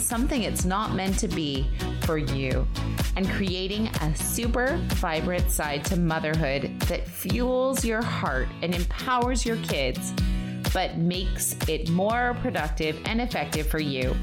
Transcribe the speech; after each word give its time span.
something 0.00 0.42
it's 0.42 0.64
not 0.64 0.94
meant 0.94 1.18
to 1.18 1.28
be 1.28 1.68
for 2.02 2.18
you 2.18 2.66
and 3.16 3.28
creating 3.30 3.88
a 3.88 4.14
super 4.14 4.78
vibrant 4.94 5.50
side 5.50 5.84
to 5.84 5.96
motherhood 5.98 6.78
that 6.80 7.06
fuels 7.06 7.84
your 7.84 8.02
heart 8.02 8.48
and 8.62 8.74
empowers 8.74 9.44
your 9.44 9.56
kids, 9.58 10.12
but 10.72 10.96
makes 10.96 11.56
it 11.68 11.90
more 11.90 12.36
productive 12.40 12.98
and 13.04 13.20
effective 13.20 13.66
for 13.66 13.80
you. 13.80 14.16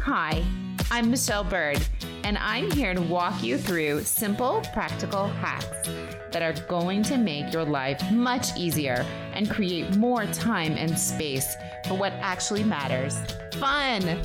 Hi, 0.00 0.44
I'm 0.90 1.10
Michelle 1.10 1.44
Bird, 1.44 1.84
and 2.22 2.38
I'm 2.38 2.70
here 2.70 2.94
to 2.94 3.02
walk 3.02 3.42
you 3.42 3.58
through 3.58 4.04
simple, 4.04 4.62
practical 4.72 5.26
hacks 5.26 5.88
that 6.30 6.42
are 6.42 6.66
going 6.66 7.02
to 7.04 7.16
make 7.16 7.52
your 7.52 7.64
life 7.64 8.00
much 8.10 8.56
easier 8.56 9.06
and 9.32 9.50
create 9.50 9.96
more 9.96 10.26
time 10.26 10.72
and 10.72 10.98
space 10.98 11.56
for 11.86 11.94
what 11.94 12.12
actually 12.14 12.64
matters. 12.64 13.16
Fun! 13.54 14.20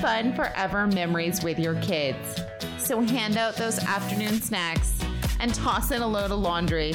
Fun 0.00 0.32
forever 0.32 0.86
memories 0.86 1.42
with 1.42 1.58
your 1.58 1.74
kids. 1.80 2.40
So 2.78 3.00
hand 3.00 3.36
out 3.36 3.56
those 3.56 3.80
afternoon 3.80 4.40
snacks 4.40 4.96
and 5.40 5.52
toss 5.52 5.90
in 5.90 6.02
a 6.02 6.06
load 6.06 6.30
of 6.30 6.38
laundry. 6.38 6.94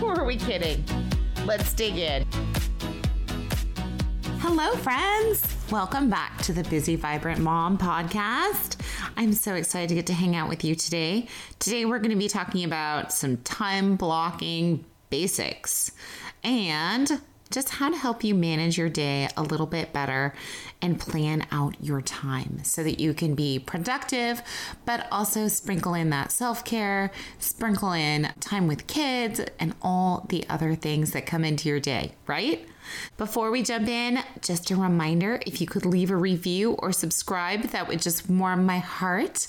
Who 0.00 0.06
are 0.06 0.24
we 0.24 0.36
kidding? 0.36 0.84
Let's 1.46 1.72
dig 1.72 1.96
in. 1.96 2.26
Hello, 4.40 4.72
friends. 4.78 5.46
Welcome 5.70 6.10
back 6.10 6.42
to 6.42 6.52
the 6.52 6.64
Busy 6.64 6.96
Vibrant 6.96 7.38
Mom 7.38 7.78
podcast. 7.78 8.80
I'm 9.16 9.32
so 9.32 9.54
excited 9.54 9.88
to 9.90 9.94
get 9.94 10.06
to 10.06 10.12
hang 10.12 10.34
out 10.34 10.48
with 10.48 10.64
you 10.64 10.74
today. 10.74 11.28
Today, 11.60 11.84
we're 11.84 11.98
going 12.00 12.10
to 12.10 12.16
be 12.16 12.26
talking 12.26 12.64
about 12.64 13.12
some 13.12 13.36
time 13.38 13.94
blocking 13.94 14.84
basics 15.08 15.92
and 16.42 17.20
just 17.50 17.70
how 17.70 17.90
to 17.90 17.96
help 17.96 18.22
you 18.22 18.34
manage 18.34 18.78
your 18.78 18.88
day 18.88 19.28
a 19.36 19.42
little 19.42 19.66
bit 19.66 19.92
better 19.92 20.32
and 20.80 21.00
plan 21.00 21.46
out 21.50 21.76
your 21.80 22.00
time 22.00 22.60
so 22.62 22.82
that 22.82 23.00
you 23.00 23.12
can 23.12 23.34
be 23.34 23.58
productive, 23.58 24.42
but 24.84 25.06
also 25.10 25.48
sprinkle 25.48 25.94
in 25.94 26.10
that 26.10 26.32
self 26.32 26.64
care, 26.64 27.10
sprinkle 27.38 27.92
in 27.92 28.32
time 28.40 28.66
with 28.66 28.86
kids, 28.86 29.40
and 29.58 29.74
all 29.82 30.26
the 30.28 30.44
other 30.48 30.74
things 30.74 31.12
that 31.12 31.26
come 31.26 31.44
into 31.44 31.68
your 31.68 31.80
day, 31.80 32.12
right? 32.26 32.66
Before 33.16 33.50
we 33.50 33.62
jump 33.62 33.88
in, 33.88 34.20
just 34.40 34.70
a 34.70 34.76
reminder 34.76 35.40
if 35.46 35.60
you 35.60 35.66
could 35.66 35.84
leave 35.84 36.10
a 36.10 36.16
review 36.16 36.72
or 36.78 36.92
subscribe, 36.92 37.62
that 37.70 37.88
would 37.88 38.00
just 38.00 38.28
warm 38.28 38.66
my 38.66 38.78
heart. 38.78 39.48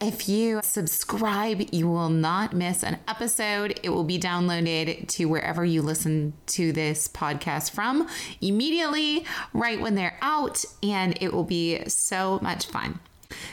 If 0.00 0.28
you 0.28 0.60
subscribe, 0.62 1.62
you 1.72 1.88
will 1.88 2.08
not 2.08 2.52
miss 2.52 2.82
an 2.82 2.98
episode. 3.06 3.78
It 3.82 3.90
will 3.90 4.04
be 4.04 4.18
downloaded 4.18 5.08
to 5.08 5.26
wherever 5.26 5.64
you 5.64 5.82
listen 5.82 6.34
to 6.46 6.72
this 6.72 7.08
podcast 7.08 7.70
from 7.70 8.08
immediately, 8.40 9.24
right 9.52 9.80
when 9.80 9.94
they're 9.94 10.18
out, 10.22 10.64
and 10.82 11.16
it 11.20 11.32
will 11.32 11.44
be 11.44 11.84
so 11.88 12.38
much 12.42 12.66
fun. 12.66 13.00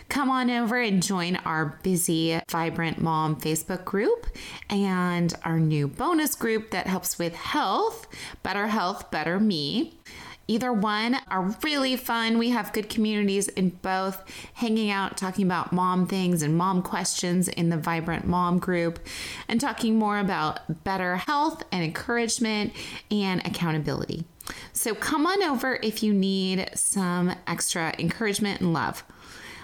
Come 0.10 0.30
on 0.30 0.50
over 0.50 0.80
and 0.80 1.02
join 1.02 1.38
our 1.38 1.78
busy, 1.84 2.40
vibrant 2.50 3.02
mom 3.02 3.40
Facebook 3.40 3.86
group 3.86 4.28
and 4.70 5.34
our 5.44 5.60
new 5.60 5.88
bonus 5.88 6.36
group 6.36 6.72
that 6.72 6.88
helps 6.88 7.18
with 7.18 7.36
health, 7.36 8.08
better 8.44 8.68
health, 8.68 9.12
better 9.12 9.40
me. 9.40 10.00
Either 10.48 10.74
one 10.74 11.16
are 11.30 11.56
really 11.64 11.96
fun. 11.96 12.38
We 12.38 12.50
have 12.50 12.74
good 12.74 12.90
communities 12.90 13.48
in 13.48 13.70
both, 13.70 14.22
hanging 14.56 14.90
out, 14.90 15.16
talking 15.16 15.46
about 15.46 15.72
mom 15.72 16.08
things 16.08 16.42
and 16.42 16.58
mom 16.58 16.82
questions 16.82 17.48
in 17.48 17.70
the 17.70 17.78
Vibrant 17.78 18.26
Mom 18.26 18.60
group, 18.60 19.00
and 19.48 19.62
talking 19.62 19.98
more 19.98 20.20
about 20.20 20.84
better 20.84 21.16
health 21.16 21.64
and 21.72 21.86
encouragement 21.86 22.74
and 23.10 23.40
accountability. 23.46 24.26
So 24.74 24.94
come 24.94 25.26
on 25.26 25.42
over 25.42 25.80
if 25.82 26.04
you 26.04 26.12
need 26.14 26.70
some 26.74 27.34
extra 27.48 27.94
encouragement 27.98 28.60
and 28.60 28.74
love. 28.74 29.06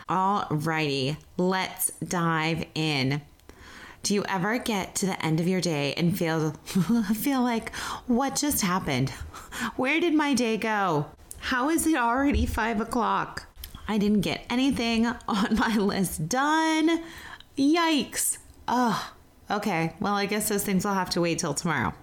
Alrighty, 0.10 1.18
let's 1.36 1.92
dive 2.00 2.66
in. 2.76 3.22
Do 4.04 4.14
you 4.14 4.24
ever 4.30 4.58
get 4.58 4.96
to 4.96 5.06
the 5.06 5.26
end 5.26 5.42
of 5.42 5.50
your 5.50 5.60
day 5.60 5.94
and 5.96 6.18
feel 6.18 6.52
feel 7.14 7.42
like 7.42 7.76
what 8.06 8.38
just 8.38 8.62
happened? 8.62 9.10
Where 9.76 10.00
did 10.00 10.14
my 10.14 10.34
day 10.34 10.56
go? 10.56 11.08
How 11.40 11.70
is 11.70 11.86
it 11.86 11.96
already 11.96 12.46
five 12.46 12.80
o'clock? 12.80 13.48
I 13.88 13.98
didn't 13.98 14.22
get 14.22 14.46
anything 14.50 15.08
on 15.08 15.56
my 15.56 15.76
list 15.76 16.30
done. 16.30 17.04
Yikes. 17.58 18.38
Oh, 18.68 19.14
okay. 19.52 19.94
Well, 20.00 20.14
I 20.14 20.26
guess 20.26 20.48
those 20.48 20.64
things 20.64 20.86
will 20.86 20.94
have 20.94 21.10
to 21.12 21.22
wait 21.22 21.40
till 21.40 21.54
tomorrow. 21.54 21.94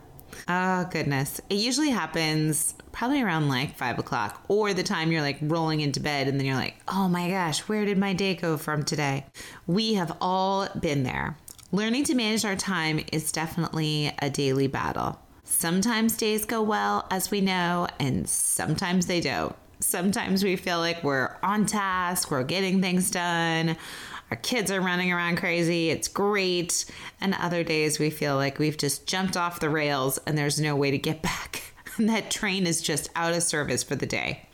Oh, 0.48 0.88
goodness. 0.90 1.40
It 1.50 1.56
usually 1.56 1.90
happens 1.90 2.74
probably 2.92 3.22
around 3.22 3.48
like 3.48 3.76
five 3.76 3.98
o'clock 3.98 4.44
or 4.48 4.72
the 4.72 4.82
time 4.82 5.10
you're 5.10 5.20
like 5.20 5.38
rolling 5.42 5.80
into 5.80 6.00
bed 6.00 6.28
and 6.28 6.38
then 6.38 6.46
you're 6.46 6.56
like, 6.56 6.76
oh 6.88 7.08
my 7.08 7.28
gosh, 7.28 7.60
where 7.60 7.84
did 7.84 7.98
my 7.98 8.12
day 8.12 8.34
go 8.34 8.56
from 8.56 8.84
today? 8.84 9.26
We 9.66 9.94
have 9.94 10.16
all 10.20 10.68
been 10.80 11.02
there. 11.02 11.36
Learning 11.72 12.04
to 12.04 12.14
manage 12.14 12.44
our 12.44 12.54
time 12.54 13.00
is 13.10 13.32
definitely 13.32 14.12
a 14.20 14.30
daily 14.30 14.68
battle. 14.68 15.18
Sometimes 15.42 16.16
days 16.16 16.44
go 16.44 16.62
well, 16.62 17.06
as 17.10 17.30
we 17.30 17.40
know, 17.40 17.88
and 17.98 18.28
sometimes 18.28 19.06
they 19.06 19.20
don't. 19.20 19.54
Sometimes 19.80 20.44
we 20.44 20.56
feel 20.56 20.78
like 20.78 21.02
we're 21.02 21.36
on 21.42 21.66
task, 21.66 22.30
we're 22.30 22.44
getting 22.44 22.80
things 22.80 23.10
done, 23.10 23.76
our 24.34 24.40
kids 24.40 24.72
are 24.72 24.80
running 24.80 25.12
around 25.12 25.36
crazy, 25.36 25.90
it's 25.90 26.08
great. 26.08 26.86
And 27.20 27.34
other 27.34 27.62
days 27.62 28.00
we 28.00 28.10
feel 28.10 28.34
like 28.34 28.58
we've 28.58 28.76
just 28.76 29.06
jumped 29.06 29.36
off 29.36 29.60
the 29.60 29.70
rails 29.70 30.18
and 30.26 30.36
there's 30.36 30.58
no 30.58 30.74
way 30.74 30.90
to 30.90 30.98
get 30.98 31.22
back. 31.22 31.62
And 31.96 32.08
that 32.08 32.32
train 32.32 32.66
is 32.66 32.82
just 32.82 33.10
out 33.14 33.32
of 33.32 33.44
service 33.44 33.84
for 33.84 33.94
the 33.94 34.06
day. 34.06 34.48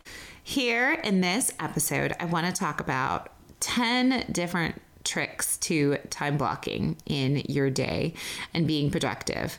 Here 0.44 0.92
in 1.02 1.22
this 1.22 1.54
episode, 1.58 2.14
I 2.20 2.26
want 2.26 2.44
to 2.44 2.52
talk 2.52 2.80
about 2.80 3.32
10 3.60 4.26
different 4.30 4.82
tricks 5.02 5.56
to 5.58 5.96
time 6.10 6.36
blocking 6.36 6.98
in 7.06 7.42
your 7.48 7.70
day 7.70 8.12
and 8.52 8.66
being 8.66 8.90
productive. 8.90 9.58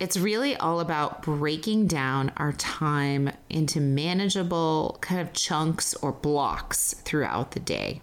It's 0.00 0.16
really 0.16 0.56
all 0.56 0.80
about 0.80 1.22
breaking 1.22 1.86
down 1.86 2.32
our 2.38 2.54
time 2.54 3.30
into 3.48 3.80
manageable 3.80 4.98
kind 5.00 5.20
of 5.20 5.32
chunks 5.32 5.94
or 5.94 6.10
blocks 6.10 6.92
throughout 7.04 7.52
the 7.52 7.60
day. 7.60 8.02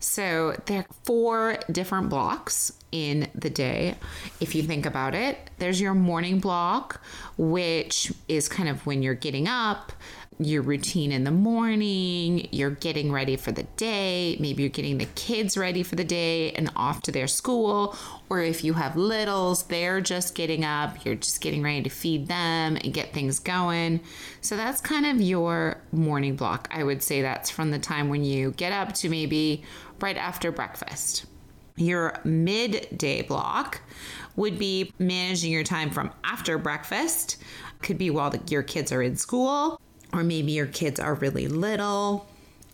So 0.00 0.56
there 0.66 0.80
are 0.80 0.86
four 1.04 1.58
different 1.70 2.08
blocks 2.08 2.72
in 2.92 3.28
the 3.34 3.50
day. 3.50 3.96
If 4.40 4.54
you 4.54 4.62
think 4.62 4.86
about 4.86 5.14
it, 5.14 5.50
there's 5.58 5.80
your 5.80 5.94
morning 5.94 6.38
block, 6.38 7.02
which 7.36 8.12
is 8.28 8.48
kind 8.48 8.68
of 8.68 8.86
when 8.86 9.02
you're 9.02 9.14
getting 9.14 9.46
up, 9.48 9.92
your 10.40 10.62
routine 10.62 11.10
in 11.10 11.24
the 11.24 11.30
morning, 11.30 12.48
you're 12.52 12.70
getting 12.70 13.10
ready 13.10 13.36
for 13.36 13.50
the 13.50 13.64
day, 13.76 14.36
maybe 14.38 14.62
you're 14.62 14.70
getting 14.70 14.98
the 14.98 15.08
kids 15.16 15.56
ready 15.56 15.82
for 15.82 15.96
the 15.96 16.04
day 16.04 16.52
and 16.52 16.70
off 16.76 17.02
to 17.02 17.12
their 17.12 17.26
school, 17.26 17.96
or 18.28 18.40
if 18.40 18.62
you 18.62 18.74
have 18.74 18.96
littles, 18.96 19.64
they're 19.64 20.00
just 20.00 20.34
getting 20.34 20.64
up, 20.64 21.04
you're 21.04 21.16
just 21.16 21.40
getting 21.40 21.62
ready 21.62 21.82
to 21.82 21.90
feed 21.90 22.28
them 22.28 22.76
and 22.76 22.94
get 22.94 23.12
things 23.12 23.40
going. 23.40 24.00
So 24.40 24.56
that's 24.56 24.80
kind 24.80 25.06
of 25.06 25.20
your 25.20 25.80
morning 25.90 26.36
block. 26.36 26.68
I 26.70 26.84
would 26.84 27.02
say 27.02 27.20
that's 27.20 27.50
from 27.50 27.70
the 27.72 27.78
time 27.78 28.08
when 28.08 28.22
you 28.22 28.52
get 28.52 28.72
up 28.72 28.92
to 28.94 29.08
maybe 29.08 29.64
right 30.00 30.16
after 30.16 30.52
breakfast. 30.52 31.26
Your 31.76 32.18
midday 32.24 33.22
block 33.22 33.80
would 34.36 34.58
be 34.58 34.92
managing 34.98 35.50
your 35.50 35.64
time 35.64 35.90
from 35.90 36.12
after 36.22 36.58
breakfast, 36.58 37.38
could 37.82 37.98
be 37.98 38.10
while 38.10 38.30
the, 38.30 38.40
your 38.48 38.62
kids 38.62 38.92
are 38.92 39.02
in 39.02 39.16
school, 39.16 39.80
or 40.12 40.22
maybe 40.22 40.52
your 40.52 40.66
kids 40.66 40.98
are 40.98 41.14
really 41.14 41.48
little 41.48 42.28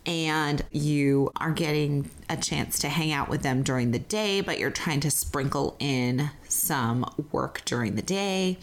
and 0.05 0.63
you 0.71 1.31
are 1.37 1.51
getting 1.51 2.09
a 2.29 2.37
chance 2.37 2.77
to 2.79 2.89
hang 2.89 3.11
out 3.11 3.27
with 3.27 3.41
them 3.41 3.63
during 3.63 3.91
the 3.91 3.99
day, 3.99 4.41
but 4.41 4.59
you're 4.59 4.69
trying 4.69 4.99
to 4.99 5.09
sprinkle 5.09 5.75
in 5.79 6.29
some 6.47 7.05
work 7.31 7.63
during 7.65 7.95
the 7.95 8.01
day. 8.01 8.57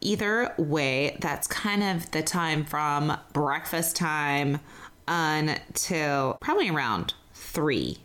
Either 0.00 0.52
way, 0.58 1.16
that's 1.20 1.46
kind 1.46 1.82
of 1.82 2.10
the 2.10 2.22
time 2.22 2.64
from 2.64 3.16
breakfast 3.32 3.96
time 3.96 4.60
until 5.06 6.38
probably 6.40 6.68
around 6.68 7.14
three 7.34 7.98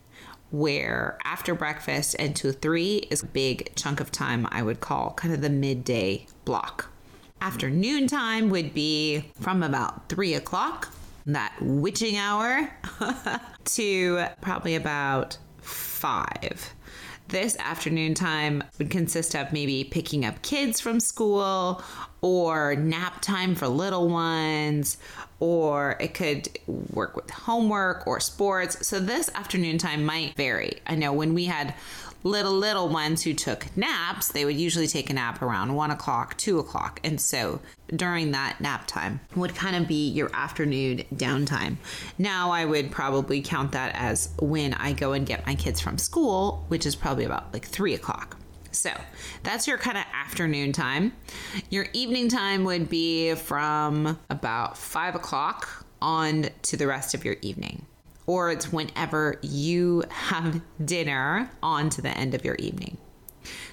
where 0.51 1.17
after 1.25 1.53
breakfast 1.53 2.15
and 2.17 2.35
to 2.35 2.51
three 2.51 3.07
is 3.09 3.23
a 3.23 3.25
big 3.25 3.75
chunk 3.75 3.99
of 3.99 4.11
time 4.11 4.47
I 4.51 4.61
would 4.61 4.79
call 4.79 5.11
kind 5.13 5.33
of 5.33 5.41
the 5.41 5.49
midday 5.49 6.27
block. 6.45 6.91
Afternoon 7.41 8.07
time 8.07 8.49
would 8.49 8.73
be 8.73 9.31
from 9.39 9.61
about 9.61 10.09
three 10.09 10.33
o'clock, 10.33 10.91
that 11.25 11.53
witching 11.61 12.17
hour, 12.17 12.69
to 13.65 14.25
probably 14.41 14.75
about 14.75 15.37
five. 15.61 16.73
This 17.27 17.57
afternoon 17.57 18.13
time 18.13 18.63
would 18.77 18.91
consist 18.91 19.35
of 19.35 19.51
maybe 19.51 19.83
picking 19.83 20.25
up 20.25 20.41
kids 20.43 20.79
from 20.79 20.99
school 20.99 21.83
or 22.21 22.75
nap 22.75 23.21
time 23.21 23.55
for 23.55 23.67
little 23.67 24.07
ones, 24.09 24.97
or 25.39 25.97
it 25.99 26.13
could 26.13 26.47
work 26.67 27.15
with 27.15 27.29
homework 27.29 28.05
or 28.07 28.19
sports. 28.19 28.87
So 28.87 28.99
this 28.99 29.29
afternoon 29.35 29.77
time 29.77 30.05
might 30.05 30.35
vary. 30.35 30.79
I 30.87 30.95
know 30.95 31.13
when 31.13 31.33
we 31.33 31.45
had 31.45 31.73
little 32.25 32.53
little 32.53 32.89
ones 32.89 33.21
who 33.21 33.35
took 33.35 33.65
naps 33.77 34.29
they 34.29 34.43
would 34.45 34.57
usually 34.57 34.87
take 34.87 35.11
a 35.11 35.13
nap 35.13 35.43
around 35.43 35.75
one 35.75 35.91
o'clock 35.91 36.35
two 36.37 36.59
o'clock. 36.59 36.99
And 37.03 37.21
so 37.21 37.61
during 37.95 38.31
that 38.31 38.59
nap 38.59 38.87
time 38.87 39.19
would 39.35 39.53
kind 39.53 39.75
of 39.75 39.87
be 39.87 40.09
your 40.09 40.31
afternoon 40.33 41.03
downtime. 41.13 41.77
Now 42.17 42.49
i 42.49 42.65
would 42.65 42.91
probably 42.91 43.41
count 43.41 43.71
that 43.73 43.93
as 43.95 44.29
when 44.39 44.73
i 44.73 44.91
go 44.91 45.13
and 45.13 45.25
get 45.25 45.45
my 45.45 45.53
kids 45.53 45.79
from 45.79 45.99
school 45.99 46.65
which 46.67 46.85
is 46.85 46.95
probably 46.95 47.25
about 47.25 47.53
like 47.53 47.65
three 47.65 47.93
o'clock. 47.93 48.37
So 48.71 48.89
that's 49.43 49.67
your 49.67 49.77
kind 49.77 49.97
of 49.97 50.03
afternoon 50.13 50.73
time. 50.73 51.13
Your 51.69 51.85
evening 51.93 52.27
time 52.27 52.65
would 52.65 52.89
be 52.89 53.35
from 53.35 54.19
about 54.29 54.77
five 54.77 55.15
o'clock 55.15 55.85
on 56.01 56.49
to 56.63 56.75
the 56.75 56.87
rest 56.87 57.13
of 57.13 57.23
your 57.23 57.37
evening 57.41 57.85
or 58.27 58.51
it's 58.51 58.71
whenever 58.71 59.39
you 59.41 60.03
have 60.09 60.61
dinner 60.83 61.49
on 61.61 61.89
to 61.91 62.01
the 62.01 62.09
end 62.09 62.33
of 62.33 62.43
your 62.43 62.55
evening. 62.55 62.97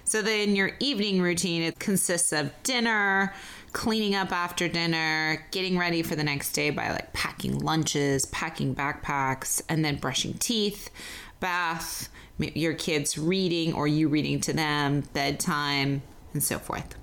So 0.05 0.21
then 0.21 0.57
your 0.57 0.73
evening 0.81 1.23
routine 1.23 1.63
it 1.63 1.79
consists 1.79 2.33
of 2.33 2.51
dinner, 2.63 3.33
cleaning 3.73 4.15
up 4.15 4.33
after 4.33 4.69
dinner, 4.69 5.47
getting 5.51 5.79
ready 5.79 6.03
for 6.03 6.17
the 6.17 6.25
next 6.25 6.53
day 6.53 6.71
by 6.71 6.91
like 6.91 7.13
packing 7.13 7.59
lunches, 7.59 8.27
packing 8.27 8.75
backpacks, 8.75 9.63
and 9.69 9.85
then 9.85 9.97
brushing 9.97 10.35
teeth, 10.35 10.91
bath, 11.41 12.09
your 12.39 12.75
kids 12.75 13.17
reading 13.17 13.73
or 13.73 13.87
you 13.87 14.09
reading 14.09 14.41
to 14.41 14.53
them, 14.53 15.03
bedtime, 15.13 16.03
and 16.33 16.43
so 16.43 16.59
forth. 16.59 16.95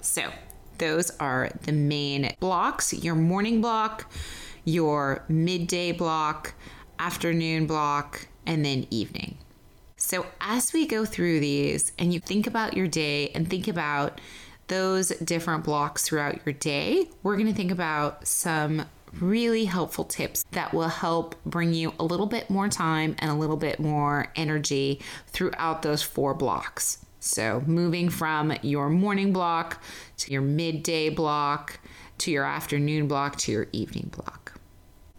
So, 0.00 0.30
those 0.78 1.10
are 1.18 1.50
the 1.62 1.72
main 1.72 2.34
blocks 2.40 2.92
your 2.92 3.14
morning 3.14 3.60
block, 3.60 4.10
your 4.64 5.24
midday 5.28 5.92
block, 5.92 6.54
afternoon 6.98 7.66
block, 7.66 8.26
and 8.46 8.64
then 8.64 8.86
evening. 8.90 9.38
So, 9.96 10.26
as 10.40 10.72
we 10.72 10.86
go 10.86 11.04
through 11.04 11.40
these 11.40 11.92
and 11.98 12.12
you 12.12 12.20
think 12.20 12.46
about 12.46 12.76
your 12.76 12.86
day 12.86 13.30
and 13.30 13.48
think 13.48 13.68
about 13.68 14.20
those 14.66 15.08
different 15.08 15.64
blocks 15.64 16.02
throughout 16.02 16.44
your 16.44 16.52
day, 16.52 17.08
we're 17.22 17.36
going 17.36 17.48
to 17.48 17.54
think 17.54 17.70
about 17.70 18.26
some 18.26 18.84
really 19.20 19.64
helpful 19.64 20.04
tips 20.04 20.44
that 20.50 20.74
will 20.74 20.88
help 20.88 21.36
bring 21.46 21.72
you 21.72 21.94
a 21.98 22.04
little 22.04 22.26
bit 22.26 22.50
more 22.50 22.68
time 22.68 23.14
and 23.18 23.30
a 23.30 23.34
little 23.34 23.56
bit 23.56 23.78
more 23.78 24.32
energy 24.36 25.00
throughout 25.28 25.82
those 25.82 26.02
four 26.02 26.34
blocks. 26.34 26.98
So, 27.20 27.62
moving 27.66 28.10
from 28.10 28.52
your 28.62 28.90
morning 28.90 29.32
block 29.32 29.82
to 30.18 30.32
your 30.32 30.42
midday 30.42 31.08
block 31.08 31.80
to 32.18 32.30
your 32.30 32.44
afternoon 32.44 33.08
block 33.08 33.36
to 33.36 33.52
your 33.52 33.68
evening 33.72 34.10
block. 34.14 34.43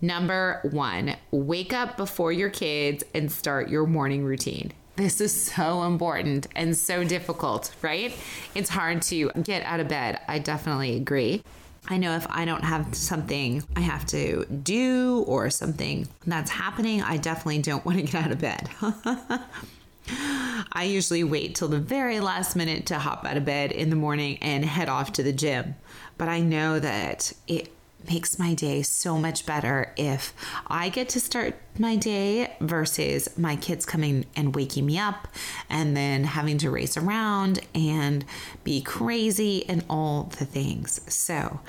Number 0.06 0.60
one, 0.70 1.16
wake 1.32 1.74
up 1.74 1.98
before 1.98 2.32
your 2.32 2.52
kids 2.52 3.04
and 3.16 3.32
start 3.32 3.70
your 3.70 3.88
morning 3.88 4.24
routine. 4.24 4.72
This 4.98 5.20
is 5.20 5.34
so 5.34 5.82
important 5.82 6.46
and 6.56 6.78
so 6.78 7.04
difficult, 7.04 7.74
right? 7.82 8.16
It's 8.54 8.70
hard 8.70 9.02
to 9.04 9.32
get 9.32 9.64
out 9.64 9.80
of 9.80 9.88
bed. 9.88 10.20
I 10.28 10.38
definitely 10.38 10.96
agree. 10.96 11.42
I 11.88 11.98
know 11.98 12.16
if 12.16 12.28
I 12.30 12.46
don't 12.46 12.64
have 12.64 12.94
something 12.94 13.64
I 13.76 13.80
have 13.80 14.06
to 14.08 14.46
do 14.46 15.24
or 15.28 15.50
something 15.50 16.08
that's 16.28 16.52
happening, 16.52 17.02
I 17.02 17.18
definitely 17.18 17.64
don't 17.64 17.84
want 17.84 17.98
to 17.98 18.04
get 18.04 18.26
out 18.26 18.32
of 18.32 18.40
bed. 18.40 18.70
I 20.72 20.84
usually 20.84 21.24
wait 21.24 21.56
till 21.56 21.68
the 21.68 21.80
very 21.80 22.20
last 22.20 22.56
minute 22.56 22.86
to 22.88 23.00
hop 23.00 23.26
out 23.26 23.38
of 23.38 23.46
bed 23.46 23.72
in 23.72 23.90
the 23.90 23.96
morning 23.96 24.38
and 24.40 24.64
head 24.64 24.88
off 24.88 25.14
to 25.14 25.24
the 25.24 25.34
gym. 25.34 25.76
But 26.20 26.30
I 26.30 26.42
know 26.42 26.80
that 26.80 27.34
it 27.48 27.75
makes 28.08 28.40
my 28.40 28.54
day 28.54 28.82
so 28.82 29.18
much 29.18 29.46
better 29.46 29.94
if 29.98 30.34
I 30.68 30.90
get 30.90 31.10
to 31.10 31.20
start 31.20 31.56
my 31.78 31.96
day 31.96 32.56
versus 32.60 33.38
my 33.38 33.56
kids 33.56 33.86
coming 33.86 34.26
and 34.36 34.56
waking 34.56 34.86
me 34.86 34.98
up 34.98 35.28
and 35.70 35.96
then 35.96 36.24
having 36.24 36.58
to 36.60 36.70
race 36.70 36.98
around 36.98 37.60
and 37.74 38.26
be 38.64 38.82
crazy 38.82 39.68
and 39.68 39.84
all 39.90 40.24
the 40.38 40.46
things. 40.46 41.02
So, 41.14 41.60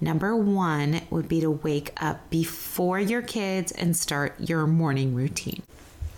number 0.00 0.36
one 0.36 1.02
would 1.10 1.28
be 1.28 1.40
to 1.40 1.50
wake 1.50 1.92
up 2.02 2.28
before 2.30 3.00
your 3.00 3.22
kids 3.22 3.72
and 3.72 3.96
start 3.96 4.34
your 4.38 4.66
morning 4.66 5.14
routine. 5.14 5.62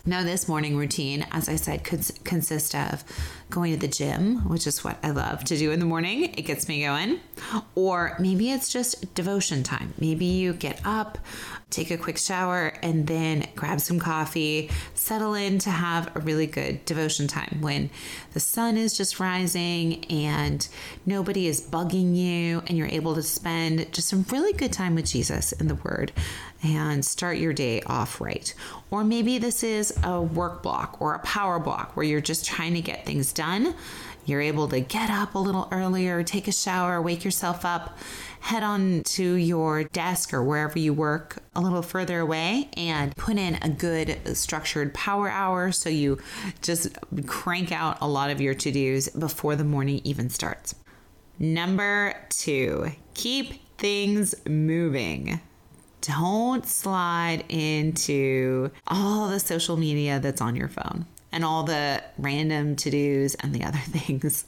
Now, 0.09 0.23
this 0.23 0.47
morning 0.47 0.77
routine, 0.77 1.27
as 1.33 1.49
I 1.49 1.57
said, 1.57 1.83
could 1.83 2.09
consist 2.23 2.77
of 2.77 3.03
going 3.51 3.73
to 3.73 3.79
the 3.79 3.89
gym, 3.89 4.49
which 4.49 4.67
is 4.67 4.83
what 4.83 4.99
I 5.03 5.11
love 5.11 5.45
to 5.45 5.57
do 5.57 5.71
in 5.71 5.79
the 5.79 5.87
morning. 5.87 6.35
It 6.35 6.43
gets 6.43 6.69
me 6.69 6.83
going. 6.83 7.21
Or 7.75 8.17
maybe 8.19 8.51
it's 8.51 8.73
just 8.73 9.15
devotion 9.15 9.63
time. 9.63 9.95
Maybe 9.99 10.25
you 10.25 10.53
get 10.53 10.81
up, 10.85 11.19
take 11.71 11.91
a 11.91 11.97
quick 11.97 12.19
shower, 12.19 12.73
and 12.83 13.07
then 13.07 13.47
grab 13.55 13.81
some 13.81 14.01
coffee, 14.01 14.71
settle 14.95 15.35
in 15.35 15.59
to 15.61 15.71
have 15.71 16.15
a 16.17 16.21
really 16.21 16.47
good 16.47 16.85
devotion 16.85 17.29
time 17.29 17.59
when 17.61 17.91
the 18.33 18.41
sun 18.41 18.77
is 18.77 18.97
just 18.97 19.21
rising 19.21 20.05
and 20.07 20.69
nobody 21.05 21.47
is 21.47 21.61
bugging 21.61 22.17
you, 22.17 22.63
and 22.67 22.77
you're 22.77 22.89
able 22.89 23.15
to 23.15 23.23
spend 23.23 23.93
just 23.93 24.09
some 24.09 24.27
really 24.31 24.53
good 24.53 24.73
time 24.73 24.95
with 24.95 25.07
Jesus 25.07 25.53
in 25.53 25.69
the 25.69 25.77
Word 25.77 26.13
and 26.63 27.05
start 27.05 27.37
your 27.37 27.53
day 27.53 27.83
off 27.83 28.21
right. 28.21 28.55
Or 28.91 29.05
maybe 29.05 29.39
this 29.39 29.63
is 29.63 29.97
a 30.03 30.21
work 30.21 30.63
block 30.63 31.01
or 31.01 31.15
a 31.15 31.19
power 31.21 31.59
block 31.59 31.97
where 31.97 32.07
you're 32.07 32.21
just 32.21 32.47
trying 32.47 32.75
to 32.75 32.81
get 32.81 33.05
things 33.05 33.33
done. 33.37 33.77
You're 34.25 34.41
able 34.41 34.67
to 34.69 34.81
get 34.81 35.09
up 35.09 35.37
a 35.37 35.39
little 35.39 35.69
earlier, 35.71 36.25
take 36.25 36.49
a 36.49 36.53
shower, 36.53 37.01
wake 37.01 37.25
yourself 37.25 37.65
up, 37.65 37.97
head 38.41 38.65
on 38.65 39.05
to 39.05 39.35
your 39.35 39.85
desk 39.85 40.35
or 40.35 40.43
wherever 40.43 40.77
you 40.81 40.93
work 40.93 41.39
a 41.55 41.61
little 41.61 41.83
further 41.83 42.19
away 42.19 42.69
and 42.77 43.15
put 43.15 43.37
in 43.37 43.55
a 43.63 43.69
good 43.69 44.19
structured 44.37 44.93
power 44.95 45.29
hour 45.29 45.71
so 45.71 45.89
you 45.89 46.19
just 46.61 46.89
crank 47.27 47.71
out 47.71 47.99
a 48.01 48.09
lot 48.09 48.31
of 48.31 48.41
your 48.41 48.55
to 48.55 48.73
dos 48.73 49.09
before 49.11 49.55
the 49.55 49.65
morning 49.65 50.01
even 50.03 50.29
starts. 50.29 50.75
Number 51.39 52.17
two, 52.31 52.91
keep 53.15 53.77
things 53.79 54.35
moving 54.49 55.41
don't 56.01 56.65
slide 56.65 57.45
into 57.49 58.71
all 58.87 59.29
the 59.29 59.41
social 59.41 59.77
media 59.77 60.21
that's 60.21 60.41
on 60.41 60.55
your 60.55 60.69
phone 60.69 61.05
and 61.37 61.45
all 61.45 61.65
the 61.65 62.03
random 62.17 62.75
to 62.75 62.91
dos 62.91 63.35
and 63.35 63.55
the 63.55 63.63
other 63.63 63.79
things. 63.85 64.47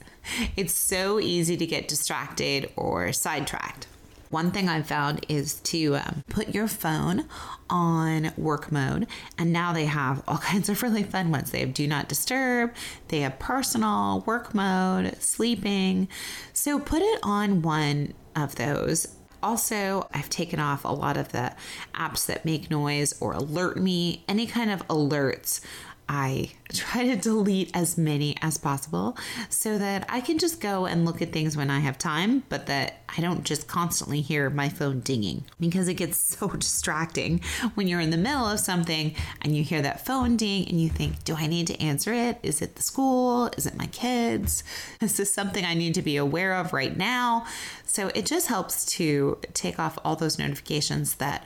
It's 0.57 0.73
so 0.73 1.19
easy 1.19 1.55
to 1.55 1.65
get 1.67 1.87
distracted 1.87 2.71
or 2.75 3.13
sidetracked. 3.13 3.85
One 4.31 4.49
thing 4.49 4.67
I've 4.67 4.87
found 4.87 5.23
is 5.29 5.59
to 5.61 5.97
um, 5.97 6.23
put 6.29 6.49
your 6.49 6.67
phone 6.67 7.25
on 7.69 8.31
work 8.37 8.71
mode, 8.71 9.05
and 9.37 9.53
now 9.53 9.71
they 9.71 9.85
have 9.85 10.23
all 10.27 10.37
kinds 10.49 10.67
of 10.67 10.81
really 10.81 11.03
fun 11.03 11.31
ones. 11.31 11.51
They 11.51 11.59
have 11.59 11.75
do 11.75 11.85
not 11.85 12.09
disturb, 12.09 12.73
they 13.09 13.19
have 13.19 13.37
personal, 13.37 14.23
work 14.25 14.55
mode, 14.55 15.15
sleeping. 15.21 16.07
So 16.53 16.79
put 16.79 17.03
it 17.03 17.19
on 17.21 17.61
one 17.61 18.15
of 18.35 18.55
those 18.55 19.15
also, 19.41 20.07
I've 20.13 20.29
taken 20.29 20.59
off 20.59 20.83
a 20.83 20.89
lot 20.89 21.15
of 21.17 21.31
the 21.31 21.53
apps 21.95 22.25
that 22.25 22.45
make 22.45 22.69
noise 22.69 23.19
or 23.21 23.33
alert 23.33 23.77
me, 23.77 24.23
any 24.27 24.45
kind 24.45 24.69
of 24.69 24.85
alerts 24.87 25.61
I 26.09 26.49
try 26.73 27.03
to 27.03 27.15
delete 27.15 27.69
as 27.75 27.97
many 27.97 28.35
as 28.41 28.57
possible 28.57 29.15
so 29.47 29.77
that 29.77 30.05
I 30.09 30.21
can 30.21 30.39
just 30.39 30.59
go 30.59 30.87
and 30.87 31.05
look 31.05 31.21
at 31.21 31.31
things 31.31 31.55
when 31.55 31.69
I 31.69 31.79
have 31.79 31.97
time, 31.97 32.43
but 32.49 32.65
that 32.65 33.01
I 33.15 33.21
don't 33.21 33.43
just 33.43 33.67
constantly 33.67 34.21
hear 34.21 34.49
my 34.49 34.69
phone 34.69 35.01
dinging 35.01 35.45
because 35.59 35.87
it 35.87 35.93
gets 35.93 36.17
so 36.37 36.47
distracting 36.49 37.41
when 37.75 37.87
you're 37.87 37.99
in 37.99 38.09
the 38.09 38.17
middle 38.17 38.45
of 38.45 38.59
something 38.59 39.13
and 39.41 39.55
you 39.55 39.63
hear 39.63 39.83
that 39.83 40.05
phone 40.05 40.35
ding 40.35 40.67
and 40.67 40.81
you 40.81 40.89
think, 40.89 41.23
do 41.23 41.35
I 41.35 41.45
need 41.45 41.67
to 41.67 41.79
answer 41.79 42.11
it? 42.11 42.39
Is 42.41 42.61
it 42.61 42.75
the 42.75 42.81
school? 42.81 43.51
Is 43.55 43.67
it 43.67 43.77
my 43.77 43.87
kids? 43.87 44.63
Is 45.01 45.15
this 45.15 45.31
something 45.31 45.63
I 45.63 45.75
need 45.75 45.93
to 45.93 46.01
be 46.01 46.17
aware 46.17 46.55
of 46.55 46.73
right 46.73 46.97
now? 46.97 47.45
So 47.85 48.07
it 48.15 48.25
just 48.25 48.47
helps 48.47 48.85
to 48.97 49.37
take 49.53 49.77
off 49.77 49.99
all 50.03 50.15
those 50.15 50.39
notifications 50.39 51.15
that 51.15 51.45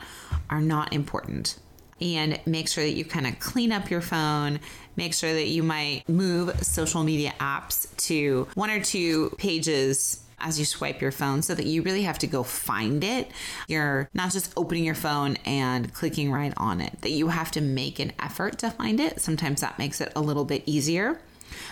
are 0.49 0.61
not 0.61 0.93
important 0.93 1.57
and 2.01 2.39
make 2.45 2.67
sure 2.67 2.83
that 2.83 2.93
you 2.93 3.05
kind 3.05 3.27
of 3.27 3.39
clean 3.39 3.71
up 3.71 3.89
your 3.89 4.01
phone. 4.01 4.59
Make 4.95 5.13
sure 5.13 5.33
that 5.33 5.47
you 5.47 5.63
might 5.63 6.07
move 6.07 6.55
social 6.63 7.03
media 7.03 7.33
apps 7.39 7.95
to 8.07 8.47
one 8.53 8.69
or 8.69 8.79
two 8.81 9.31
pages 9.37 10.19
as 10.39 10.59
you 10.59 10.65
swipe 10.65 11.01
your 11.01 11.11
phone 11.11 11.41
so 11.41 11.55
that 11.55 11.65
you 11.65 11.81
really 11.81 12.03
have 12.03 12.19
to 12.19 12.27
go 12.27 12.43
find 12.43 13.03
it. 13.03 13.31
You're 13.67 14.09
not 14.13 14.31
just 14.31 14.53
opening 14.57 14.83
your 14.83 14.93
phone 14.93 15.37
and 15.45 15.93
clicking 15.93 16.31
right 16.31 16.53
on 16.57 16.81
it, 16.81 17.01
that 17.01 17.11
you 17.11 17.29
have 17.29 17.49
to 17.51 17.61
make 17.61 17.99
an 17.99 18.11
effort 18.19 18.59
to 18.59 18.69
find 18.69 18.99
it. 18.99 19.21
Sometimes 19.21 19.61
that 19.61 19.79
makes 19.79 20.01
it 20.01 20.11
a 20.15 20.21
little 20.21 20.45
bit 20.45 20.63
easier. 20.65 21.21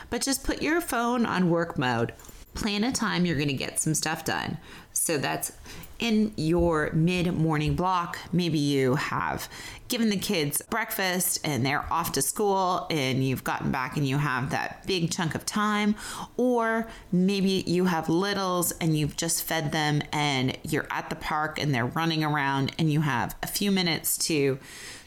But 0.09 0.21
just 0.21 0.43
put 0.43 0.61
your 0.61 0.79
phone 0.81 1.25
on 1.25 1.49
work 1.49 1.77
mode. 1.77 2.13
Plan 2.53 2.83
a 2.83 2.91
time 2.91 3.25
you're 3.25 3.37
going 3.37 3.47
to 3.47 3.53
get 3.53 3.79
some 3.79 3.93
stuff 3.93 4.25
done. 4.25 4.57
So 4.93 5.17
that's 5.17 5.53
in 6.01 6.33
your 6.35 6.91
mid 6.91 7.33
morning 7.33 7.75
block. 7.75 8.17
Maybe 8.33 8.59
you 8.59 8.95
have 8.95 9.47
given 9.87 10.09
the 10.09 10.17
kids 10.17 10.61
breakfast 10.69 11.39
and 11.45 11.65
they're 11.65 11.85
off 11.93 12.11
to 12.13 12.21
school 12.21 12.87
and 12.89 13.23
you've 13.23 13.43
gotten 13.43 13.71
back 13.71 13.95
and 13.95 14.05
you 14.05 14.17
have 14.17 14.49
that 14.49 14.85
big 14.87 15.11
chunk 15.11 15.35
of 15.35 15.45
time. 15.45 15.95
Or 16.35 16.87
maybe 17.11 17.63
you 17.67 17.85
have 17.85 18.09
littles 18.09 18.71
and 18.73 18.97
you've 18.97 19.15
just 19.15 19.43
fed 19.43 19.71
them 19.71 20.01
and 20.11 20.57
you're 20.63 20.87
at 20.89 21.09
the 21.09 21.15
park 21.15 21.59
and 21.61 21.73
they're 21.73 21.85
running 21.85 22.23
around 22.23 22.73
and 22.77 22.91
you 22.91 23.01
have 23.01 23.35
a 23.43 23.47
few 23.47 23.71
minutes 23.71 24.17
to 24.25 24.59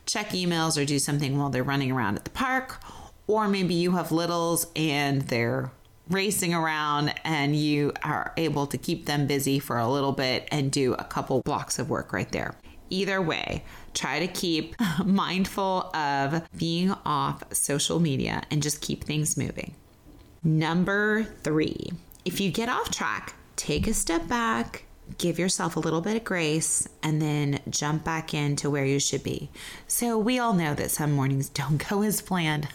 check 0.06 0.30
emails 0.30 0.80
or 0.80 0.84
do 0.84 0.98
something 0.98 1.36
while 1.36 1.50
they're 1.50 1.64
running 1.64 1.90
around 1.90 2.16
at 2.16 2.24
the 2.24 2.30
park. 2.30 2.80
Or 3.26 3.48
maybe 3.48 3.74
you 3.74 3.92
have 3.92 4.12
littles 4.12 4.68
and 4.76 5.22
they're 5.22 5.72
racing 6.08 6.54
around 6.54 7.14
and 7.25 7.56
you 7.56 7.92
are 8.02 8.32
able 8.37 8.66
to 8.66 8.78
keep 8.78 9.06
them 9.06 9.26
busy 9.26 9.58
for 9.58 9.78
a 9.78 9.88
little 9.88 10.12
bit 10.12 10.46
and 10.50 10.70
do 10.70 10.94
a 10.94 11.04
couple 11.04 11.40
blocks 11.42 11.78
of 11.78 11.88
work 11.90 12.12
right 12.12 12.30
there. 12.32 12.54
Either 12.90 13.20
way, 13.20 13.64
try 13.94 14.20
to 14.20 14.26
keep 14.26 14.75
mindful 15.04 15.94
of 15.96 16.42
being 16.56 16.92
off 17.04 17.42
social 17.52 17.99
media 17.99 18.42
and 18.50 18.62
just 18.62 18.80
keep 18.80 19.04
things 19.04 19.37
moving. 19.37 19.75
Number 20.42 21.25
three, 21.42 21.90
if 22.25 22.40
you 22.40 22.50
get 22.50 22.68
off 22.68 22.90
track, 22.90 23.34
take 23.56 23.87
a 23.87 23.94
step 23.94 24.28
back, 24.28 24.84
give 25.16 25.38
yourself 25.38 25.76
a 25.76 25.80
little 25.80 26.02
bit 26.02 26.16
of 26.16 26.25
grace, 26.25 26.87
and 27.02 27.20
then 27.20 27.61
jump 27.70 28.04
back 28.04 28.34
into 28.34 28.68
where 28.68 28.84
you 28.84 28.99
should 28.99 29.23
be. 29.23 29.50
So, 29.87 30.18
we 30.18 30.38
all 30.38 30.52
know 30.52 30.75
that 30.75 30.90
some 30.90 31.12
mornings 31.12 31.49
don't 31.61 31.88
go 31.88 32.02
as 32.02 32.20
planned. 32.20 32.68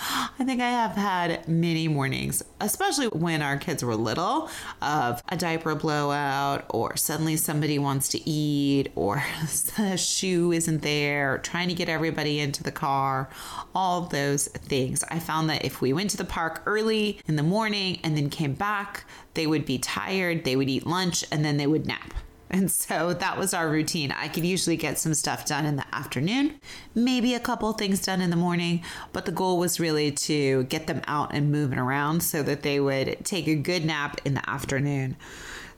I 0.00 0.44
think 0.44 0.60
I 0.60 0.70
have 0.70 0.92
had 0.92 1.48
many 1.48 1.88
mornings, 1.88 2.42
especially 2.60 3.08
when 3.08 3.42
our 3.42 3.56
kids 3.56 3.82
were 3.82 3.96
little, 3.96 4.48
of 4.80 5.22
a 5.28 5.36
diaper 5.36 5.74
blowout, 5.74 6.66
or 6.70 6.96
suddenly 6.96 7.36
somebody 7.36 7.78
wants 7.78 8.08
to 8.10 8.28
eat, 8.28 8.92
or 8.94 9.22
the 9.76 9.96
shoe 9.96 10.52
isn't 10.52 10.82
there, 10.82 11.38
trying 11.38 11.68
to 11.68 11.74
get 11.74 11.88
everybody 11.88 12.38
into 12.38 12.62
the 12.62 12.72
car, 12.72 13.28
all 13.74 14.02
those 14.02 14.46
things. 14.48 15.02
I 15.10 15.18
found 15.18 15.50
that 15.50 15.64
if 15.64 15.80
we 15.80 15.92
went 15.92 16.10
to 16.10 16.16
the 16.16 16.24
park 16.24 16.62
early 16.66 17.20
in 17.26 17.36
the 17.36 17.42
morning 17.42 17.98
and 18.04 18.16
then 18.16 18.30
came 18.30 18.54
back, 18.54 19.04
they 19.34 19.46
would 19.46 19.64
be 19.64 19.78
tired, 19.78 20.44
they 20.44 20.56
would 20.56 20.68
eat 20.68 20.86
lunch, 20.86 21.24
and 21.32 21.44
then 21.44 21.56
they 21.56 21.66
would 21.66 21.86
nap. 21.86 22.14
And 22.50 22.70
so 22.70 23.12
that 23.12 23.38
was 23.38 23.52
our 23.52 23.68
routine. 23.68 24.12
I 24.12 24.28
could 24.28 24.44
usually 24.44 24.76
get 24.76 24.98
some 24.98 25.14
stuff 25.14 25.44
done 25.44 25.66
in 25.66 25.76
the 25.76 25.84
afternoon, 25.94 26.60
maybe 26.94 27.34
a 27.34 27.40
couple 27.40 27.72
things 27.72 28.00
done 28.02 28.20
in 28.20 28.30
the 28.30 28.36
morning, 28.36 28.82
but 29.12 29.26
the 29.26 29.32
goal 29.32 29.58
was 29.58 29.78
really 29.78 30.10
to 30.12 30.64
get 30.64 30.86
them 30.86 31.02
out 31.06 31.34
and 31.34 31.52
moving 31.52 31.78
around 31.78 32.22
so 32.22 32.42
that 32.42 32.62
they 32.62 32.80
would 32.80 33.18
take 33.24 33.46
a 33.46 33.54
good 33.54 33.84
nap 33.84 34.20
in 34.24 34.34
the 34.34 34.48
afternoon. 34.48 35.16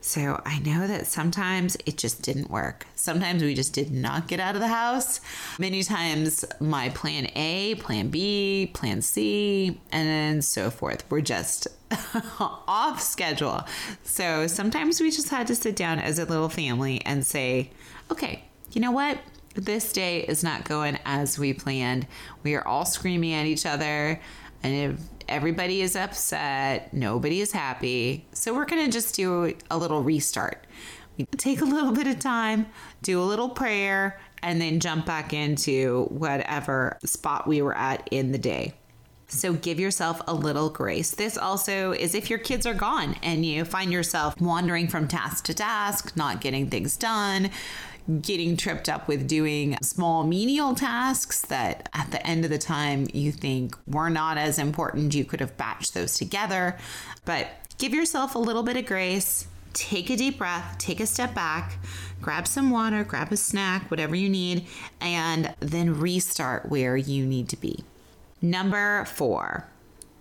So 0.03 0.41
I 0.45 0.57
know 0.59 0.87
that 0.87 1.05
sometimes 1.05 1.77
it 1.85 1.95
just 1.95 2.23
didn't 2.23 2.49
work. 2.49 2.87
Sometimes 2.95 3.43
we 3.43 3.53
just 3.53 3.73
did 3.73 3.91
not 3.91 4.27
get 4.27 4.39
out 4.39 4.55
of 4.55 4.61
the 4.61 4.67
house. 4.67 5.21
Many 5.59 5.83
times 5.83 6.43
my 6.59 6.89
plan 6.89 7.29
A, 7.35 7.75
plan 7.75 8.09
B, 8.09 8.71
plan 8.73 9.03
C, 9.03 9.79
and 9.91 10.43
so 10.43 10.71
forth 10.71 11.09
were 11.11 11.21
just 11.21 11.67
off 12.39 13.01
schedule. 13.01 13.63
So 14.03 14.47
sometimes 14.47 15.01
we 15.01 15.11
just 15.11 15.29
had 15.29 15.47
to 15.47 15.55
sit 15.55 15.75
down 15.75 15.99
as 15.99 16.19
a 16.19 16.25
little 16.25 16.49
family 16.49 17.01
and 17.05 17.25
say, 17.25 17.71
okay, 18.11 18.43
you 18.71 18.81
know 18.81 18.91
what? 18.91 19.19
This 19.53 19.91
day 19.91 20.21
is 20.21 20.43
not 20.43 20.63
going 20.63 20.97
as 21.05 21.37
we 21.37 21.53
planned. 21.53 22.07
We 22.43 22.55
are 22.55 22.65
all 22.65 22.85
screaming 22.85 23.33
at 23.33 23.45
each 23.45 23.65
other. 23.65 24.19
And 24.63 24.97
everybody 25.27 25.81
is 25.81 25.95
upset, 25.95 26.93
nobody 26.93 27.41
is 27.41 27.51
happy. 27.51 28.27
So 28.33 28.53
we're 28.53 28.65
going 28.65 28.85
to 28.85 28.91
just 28.91 29.15
do 29.15 29.55
a 29.69 29.77
little 29.77 30.03
restart. 30.03 30.65
We 31.17 31.25
take 31.37 31.61
a 31.61 31.65
little 31.65 31.91
bit 31.91 32.07
of 32.07 32.19
time, 32.19 32.67
do 33.01 33.21
a 33.21 33.25
little 33.25 33.49
prayer, 33.49 34.19
and 34.43 34.61
then 34.61 34.79
jump 34.79 35.05
back 35.05 35.33
into 35.33 36.05
whatever 36.05 36.97
spot 37.05 37.47
we 37.47 37.61
were 37.61 37.75
at 37.75 38.07
in 38.11 38.31
the 38.31 38.37
day. 38.37 38.73
So 39.31 39.53
give 39.53 39.79
yourself 39.79 40.21
a 40.27 40.33
little 40.33 40.69
grace. 40.69 41.11
This 41.11 41.37
also 41.37 41.93
is 41.93 42.13
if 42.13 42.29
your 42.29 42.37
kids 42.37 42.65
are 42.65 42.73
gone 42.73 43.15
and 43.23 43.45
you 43.45 43.63
find 43.63 43.91
yourself 43.91 44.39
wandering 44.41 44.89
from 44.89 45.07
task 45.07 45.45
to 45.45 45.53
task, 45.53 46.17
not 46.17 46.41
getting 46.41 46.69
things 46.69 46.97
done, 46.97 47.49
getting 48.21 48.57
tripped 48.57 48.89
up 48.89 49.07
with 49.07 49.29
doing 49.29 49.77
small 49.81 50.25
menial 50.25 50.75
tasks 50.75 51.41
that 51.43 51.87
at 51.93 52.11
the 52.11 52.25
end 52.27 52.43
of 52.43 52.51
the 52.51 52.57
time 52.57 53.07
you 53.13 53.31
think 53.31 53.75
were 53.87 54.09
not 54.09 54.37
as 54.37 54.59
important. 54.59 55.15
You 55.15 55.23
could 55.23 55.39
have 55.39 55.55
batched 55.55 55.93
those 55.93 56.17
together. 56.17 56.77
But 57.23 57.47
give 57.77 57.93
yourself 57.93 58.35
a 58.35 58.39
little 58.39 58.63
bit 58.63 58.75
of 58.75 58.85
grace. 58.85 59.47
Take 59.71 60.09
a 60.09 60.17
deep 60.17 60.39
breath, 60.39 60.75
take 60.77 60.99
a 60.99 61.05
step 61.05 61.33
back, 61.33 61.77
grab 62.21 62.45
some 62.45 62.69
water, 62.69 63.05
grab 63.05 63.31
a 63.31 63.37
snack, 63.37 63.89
whatever 63.89 64.13
you 64.13 64.27
need, 64.27 64.65
and 64.99 65.55
then 65.61 65.97
restart 65.97 66.67
where 66.69 66.97
you 66.97 67.25
need 67.25 67.47
to 67.47 67.55
be. 67.55 67.85
Number 68.41 69.05
four, 69.05 69.67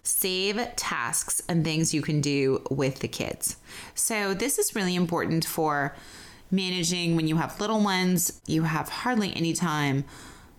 save 0.03 0.77
tasks 0.77 1.43
and 1.49 1.65
things 1.65 1.95
you 1.95 2.03
can 2.03 2.21
do 2.21 2.63
with 2.71 3.01
the 3.01 3.09
kids. 3.09 3.57
So, 3.95 4.35
this 4.35 4.59
is 4.59 4.75
really 4.75 4.95
important 4.95 5.45
for 5.45 5.95
managing 6.51 7.17
when 7.17 7.29
you 7.29 7.37
have 7.37 7.61
little 7.61 7.83
ones, 7.83 8.41
you 8.47 8.65
have 8.65 8.89
hardly 8.89 9.35
any 9.35 9.53
time 9.53 10.05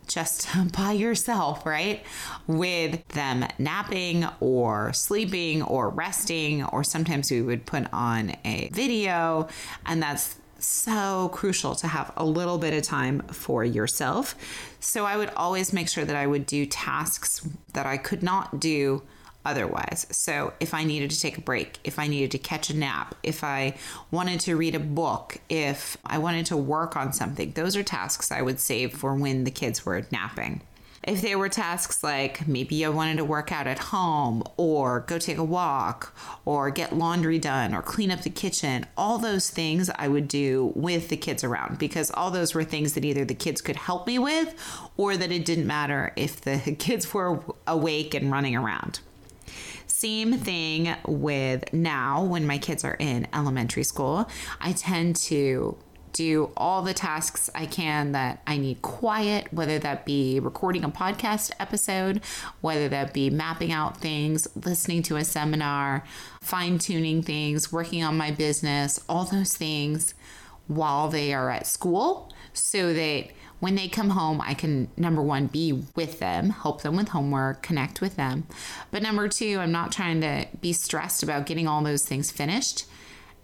just 0.08 0.48
by 0.78 0.92
yourself, 0.92 1.66
right? 1.66 2.04
With 2.48 3.08
them 3.10 3.46
napping 3.58 4.26
or 4.40 4.94
sleeping 4.94 5.62
or 5.62 5.90
resting, 5.90 6.64
or 6.64 6.84
sometimes 6.84 7.32
we 7.32 7.42
would 7.42 7.66
put 7.66 7.92
on 7.94 8.36
a 8.44 8.70
video, 8.74 9.48
and 9.86 10.02
that's 10.02 10.36
so 10.62 11.30
crucial 11.34 11.76
to 11.76 11.88
have 11.88 12.12
a 12.18 12.26
little 12.26 12.58
bit 12.58 12.74
of 12.74 12.84
time 12.84 13.22
for 13.32 13.64
yourself. 13.64 14.36
So 14.80 15.06
I 15.06 15.18
would 15.18 15.30
always 15.36 15.74
make 15.74 15.90
sure 15.90 16.06
that 16.06 16.16
I 16.16 16.28
would 16.28 16.46
do 16.46 16.66
tasks 16.66 17.48
that 17.74 17.86
I 17.86 17.98
could 17.98 18.24
not 18.24 18.60
do 18.60 19.04
otherwise. 19.46 20.08
So, 20.12 20.54
if 20.60 20.74
I 20.74 20.84
needed 20.84 21.10
to 21.12 21.20
take 21.20 21.38
a 21.38 21.42
break, 21.42 21.80
if 21.84 21.98
I 21.98 22.08
needed 22.08 22.32
to 22.32 22.38
catch 22.38 22.70
a 22.70 22.78
nap, 22.78 23.16
if 23.24 23.44
I 23.44 23.76
wanted 24.12 24.40
to 24.42 24.56
read 24.56 24.76
a 24.76 24.80
book, 24.80 25.38
if 25.50 25.98
I 26.06 26.18
wanted 26.18 26.46
to 26.48 26.58
work 26.58 26.96
on 26.96 27.14
something, 27.14 27.52
those 27.52 27.76
are 27.76 27.84
tasks 27.84 28.32
I 28.32 28.42
would 28.42 28.60
save 28.60 28.94
for 28.94 29.16
when 29.16 29.44
the 29.44 29.52
kids 29.52 29.86
were 29.86 30.06
napping. 30.12 30.62
If 31.04 31.22
they 31.22 31.36
were 31.36 31.50
tasks 31.50 32.04
like 32.04 32.48
maybe 32.48 32.86
I 32.86 32.90
wanted 32.90 33.18
to 33.18 33.26
work 33.26 33.52
out 33.52 33.66
at 33.66 33.80
home 33.80 34.44
or 34.56 35.00
go 35.00 35.18
take 35.18 35.40
a 35.40 35.44
walk 35.44 36.16
or 36.46 36.70
get 36.70 36.96
laundry 36.96 37.40
done 37.40 37.74
or 37.74 37.82
clean 37.82 38.12
up 38.12 38.22
the 38.22 38.30
kitchen, 38.30 38.86
all 38.96 39.18
those 39.18 39.50
things 39.50 39.90
I 39.96 40.08
would 40.08 40.28
do 40.28 40.72
with 40.76 41.10
the 41.10 41.18
kids 41.18 41.44
around 41.44 41.80
because 41.80 42.12
all 42.12 42.30
those 42.30 42.54
were 42.54 42.64
things 42.64 42.94
that 42.94 43.04
either 43.04 43.26
the 43.26 43.34
kids 43.34 43.62
could 43.62 43.78
help 43.78 44.06
me 44.06 44.20
with 44.20 44.54
or 44.96 45.18
that 45.18 45.32
it 45.32 45.44
didn't 45.44 45.66
matter 45.66 46.14
if 46.16 46.40
the 46.40 46.76
kids 46.80 47.12
were 47.12 47.44
awake 47.66 48.14
and 48.14 48.32
running 48.32 48.56
around. 48.56 49.00
Same 49.88 50.34
thing 50.34 50.96
with 51.08 51.74
now 51.74 52.24
when 52.24 52.46
my 52.46 52.60
kids 52.60 52.84
are 52.84 52.96
in 53.00 53.28
elementary 53.34 53.84
school. 53.84 54.30
I 54.60 54.74
tend 54.74 55.16
to 55.18 55.78
do 56.14 56.52
all 56.58 56.82
the 56.82 56.94
tasks 56.94 57.50
I 57.56 57.66
can 57.66 58.12
that 58.12 58.42
I 58.46 58.58
need 58.58 58.82
quiet, 58.82 59.52
whether 59.52 59.80
that 59.80 60.06
be 60.06 60.40
recording 60.40 60.84
a 60.84 60.90
podcast 60.90 61.52
episode, 61.60 62.22
whether 62.62 62.90
that 62.90 63.14
be 63.14 63.30
mapping 63.30 63.72
out 63.72 63.98
things, 63.98 64.48
listening 64.56 65.04
to 65.04 65.18
a 65.18 65.24
seminar, 65.24 66.04
fine 66.42 66.78
tuning 66.80 67.22
things, 67.22 67.72
working 67.72 68.04
on 68.04 68.18
my 68.18 68.32
business, 68.32 69.00
all 69.08 69.26
those 69.26 69.56
things 69.56 70.14
while 70.68 71.10
they 71.10 71.34
are 71.34 71.50
at 71.50 71.68
school 71.68 72.32
so 72.54 72.94
that 72.94 73.28
when 73.60 73.76
they 73.76 73.88
come 73.88 74.10
home, 74.10 74.42
I 74.42 74.56
can, 74.56 74.90
number 74.98 75.22
one, 75.22 75.46
be 75.46 75.84
with 75.96 76.20
them, 76.20 76.50
help 76.50 76.82
them 76.82 76.96
with 76.96 77.10
homework, 77.10 77.62
connect 77.62 78.02
with 78.02 78.16
them. 78.16 78.48
But 78.90 79.04
number 79.04 79.28
two, 79.28 79.60
I'm 79.60 79.72
not 79.72 79.92
trying 79.92 80.22
to 80.22 80.48
be 80.60 80.74
stressed 80.74 81.22
about 81.22 81.46
getting 81.46 81.68
all 81.68 81.84
those 81.84 82.04
things 82.04 82.32
finished 82.32 82.86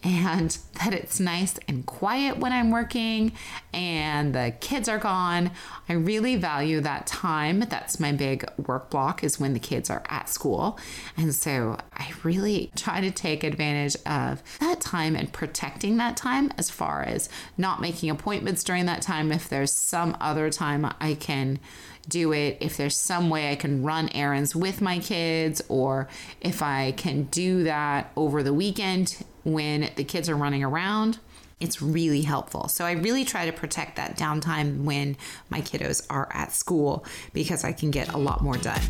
and 0.03 0.57
that 0.83 0.93
it's 0.93 1.19
nice 1.19 1.57
and 1.67 1.85
quiet 1.85 2.37
when 2.37 2.51
I'm 2.51 2.71
working 2.71 3.31
and 3.73 4.33
the 4.33 4.53
kids 4.59 4.87
are 4.87 4.97
gone. 4.97 5.51
I 5.89 5.93
really 5.93 6.35
value 6.35 6.81
that 6.81 7.07
time. 7.07 7.61
That's 7.61 7.99
my 7.99 8.11
big 8.11 8.45
work 8.57 8.89
block 8.89 9.23
is 9.23 9.39
when 9.39 9.53
the 9.53 9.59
kids 9.59 9.89
are 9.89 10.03
at 10.09 10.29
school. 10.29 10.79
And 11.15 11.33
so 11.33 11.77
I 11.93 12.11
really 12.23 12.71
try 12.75 13.01
to 13.01 13.11
take 13.11 13.43
advantage 13.43 13.95
of 14.05 14.43
that 14.59 14.81
time 14.81 15.15
and 15.15 15.31
protecting 15.33 15.97
that 15.97 16.17
time 16.17 16.51
as 16.57 16.69
far 16.69 17.03
as 17.03 17.29
not 17.57 17.81
making 17.81 18.09
appointments 18.09 18.63
during 18.63 18.85
that 18.85 19.01
time 19.01 19.31
if 19.31 19.49
there's 19.49 19.71
some 19.71 20.15
other 20.19 20.49
time 20.49 20.93
I 20.99 21.15
can 21.15 21.59
do 22.07 22.31
it 22.33 22.57
if 22.61 22.77
there's 22.77 22.97
some 22.97 23.29
way 23.29 23.51
I 23.51 23.55
can 23.55 23.83
run 23.83 24.09
errands 24.09 24.55
with 24.55 24.81
my 24.81 24.99
kids 24.99 25.61
or 25.67 26.07
if 26.41 26.61
I 26.61 26.93
can 26.93 27.23
do 27.23 27.63
that 27.63 28.11
over 28.15 28.43
the 28.43 28.53
weekend 28.53 29.23
when 29.43 29.89
the 29.95 30.03
kids 30.03 30.29
are 30.29 30.35
running 30.35 30.63
around. 30.63 31.19
It's 31.59 31.81
really 31.81 32.21
helpful. 32.21 32.67
So 32.67 32.85
I 32.85 32.91
really 32.91 33.25
try 33.25 33.45
to 33.45 33.51
protect 33.51 33.95
that 33.95 34.15
downtime 34.15 34.83
when 34.83 35.17
my 35.49 35.61
kiddos 35.61 36.05
are 36.09 36.29
at 36.31 36.51
school 36.53 37.03
because 37.33 37.63
I 37.63 37.71
can 37.71 37.89
get 37.89 38.13
a 38.13 38.17
lot 38.17 38.41
more 38.41 38.57
done. 38.57 38.81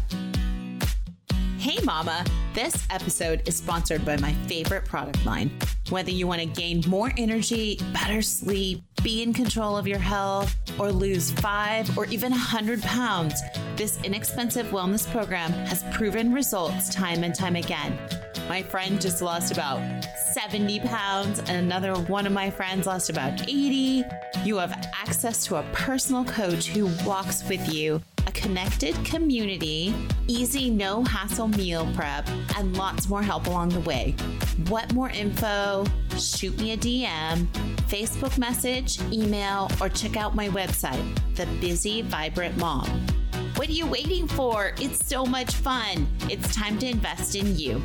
Hey, 1.59 1.79
Mama! 1.83 2.23
This 2.53 2.85
episode 2.91 3.41
is 3.47 3.57
sponsored 3.57 4.05
by 4.05 4.15
my 4.17 4.31
favorite 4.45 4.85
product 4.85 5.25
line. 5.25 5.49
Whether 5.89 6.11
you 6.11 6.27
want 6.27 6.39
to 6.39 6.45
gain 6.45 6.83
more 6.87 7.11
energy, 7.17 7.79
better 7.91 8.21
sleep, 8.21 8.83
be 9.01 9.23
in 9.23 9.33
control 9.33 9.75
of 9.75 9.87
your 9.87 9.97
health, 9.97 10.55
or 10.79 10.91
lose 10.91 11.31
five 11.31 11.97
or 11.97 12.05
even 12.05 12.31
100 12.31 12.83
pounds, 12.83 13.41
this 13.75 13.99
inexpensive 14.03 14.67
wellness 14.67 15.11
program 15.11 15.51
has 15.51 15.83
proven 15.91 16.31
results 16.31 16.93
time 16.93 17.23
and 17.23 17.33
time 17.33 17.55
again. 17.55 17.97
My 18.47 18.61
friend 18.61 19.01
just 19.01 19.23
lost 19.23 19.51
about 19.51 19.81
70 20.33 20.81
pounds, 20.81 21.39
and 21.39 21.49
another 21.49 21.95
one 21.95 22.27
of 22.27 22.33
my 22.33 22.51
friends 22.51 22.85
lost 22.85 23.09
about 23.09 23.41
80. 23.49 24.05
You 24.43 24.57
have 24.57 24.73
access 24.93 25.43
to 25.47 25.55
a 25.55 25.63
personal 25.73 26.23
coach 26.23 26.67
who 26.67 26.85
walks 27.03 27.43
with 27.49 27.73
you 27.73 28.03
connected 28.37 28.95
community, 29.03 29.93
easy, 30.27 30.69
no 30.69 31.03
hassle 31.03 31.47
meal 31.47 31.91
prep, 31.95 32.29
and 32.55 32.77
lots 32.77 33.09
more 33.09 33.23
help 33.23 33.47
along 33.47 33.69
the 33.69 33.79
way. 33.81 34.15
What 34.67 34.93
more 34.93 35.09
info? 35.09 35.85
Shoot 36.17 36.57
me 36.59 36.71
a 36.73 36.77
DM, 36.77 37.47
Facebook 37.89 38.37
message, 38.37 39.01
email, 39.11 39.69
or 39.81 39.89
check 39.89 40.15
out 40.15 40.35
my 40.35 40.49
website, 40.49 41.03
The 41.35 41.47
Busy 41.59 42.03
Vibrant 42.03 42.55
Mom. 42.57 42.87
What 43.55 43.67
are 43.69 43.73
you 43.73 43.87
waiting 43.87 44.27
for? 44.27 44.73
It's 44.79 45.03
so 45.03 45.25
much 45.25 45.55
fun. 45.55 46.07
It's 46.29 46.55
time 46.55 46.77
to 46.79 46.87
invest 46.87 47.35
in 47.35 47.57
you. 47.57 47.81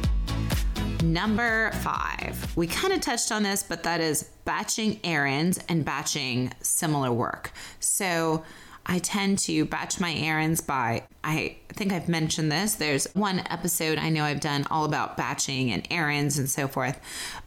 Number 1.03 1.73
five, 1.81 2.57
we 2.57 2.67
kind 2.67 2.93
of 2.93 3.01
touched 3.01 3.33
on 3.33 3.43
this, 3.43 3.63
but 3.63 3.83
that 3.85 4.01
is 4.01 4.25
batching 4.45 5.01
errands 5.03 5.59
and 5.69 5.85
batching 5.85 6.53
similar 6.61 7.11
work. 7.11 7.53
So, 7.81 8.45
I 8.85 8.99
tend 8.99 9.39
to 9.41 9.65
batch 9.65 10.01
my 10.01 10.13
errands 10.13 10.61
by, 10.61 11.05
I 11.23 11.57
think 11.69 11.93
I've 11.93 12.09
mentioned 12.09 12.51
this. 12.51 12.75
There's 12.75 13.07
one 13.15 13.41
episode 13.49 13.99
I 13.99 14.09
know 14.09 14.25
I've 14.25 14.41
done 14.41 14.67
all 14.71 14.85
about 14.85 15.17
batching 15.17 15.71
and 15.71 15.87
errands 15.91 16.39
and 16.39 16.51
so 16.51 16.67
forth, 16.67 17.01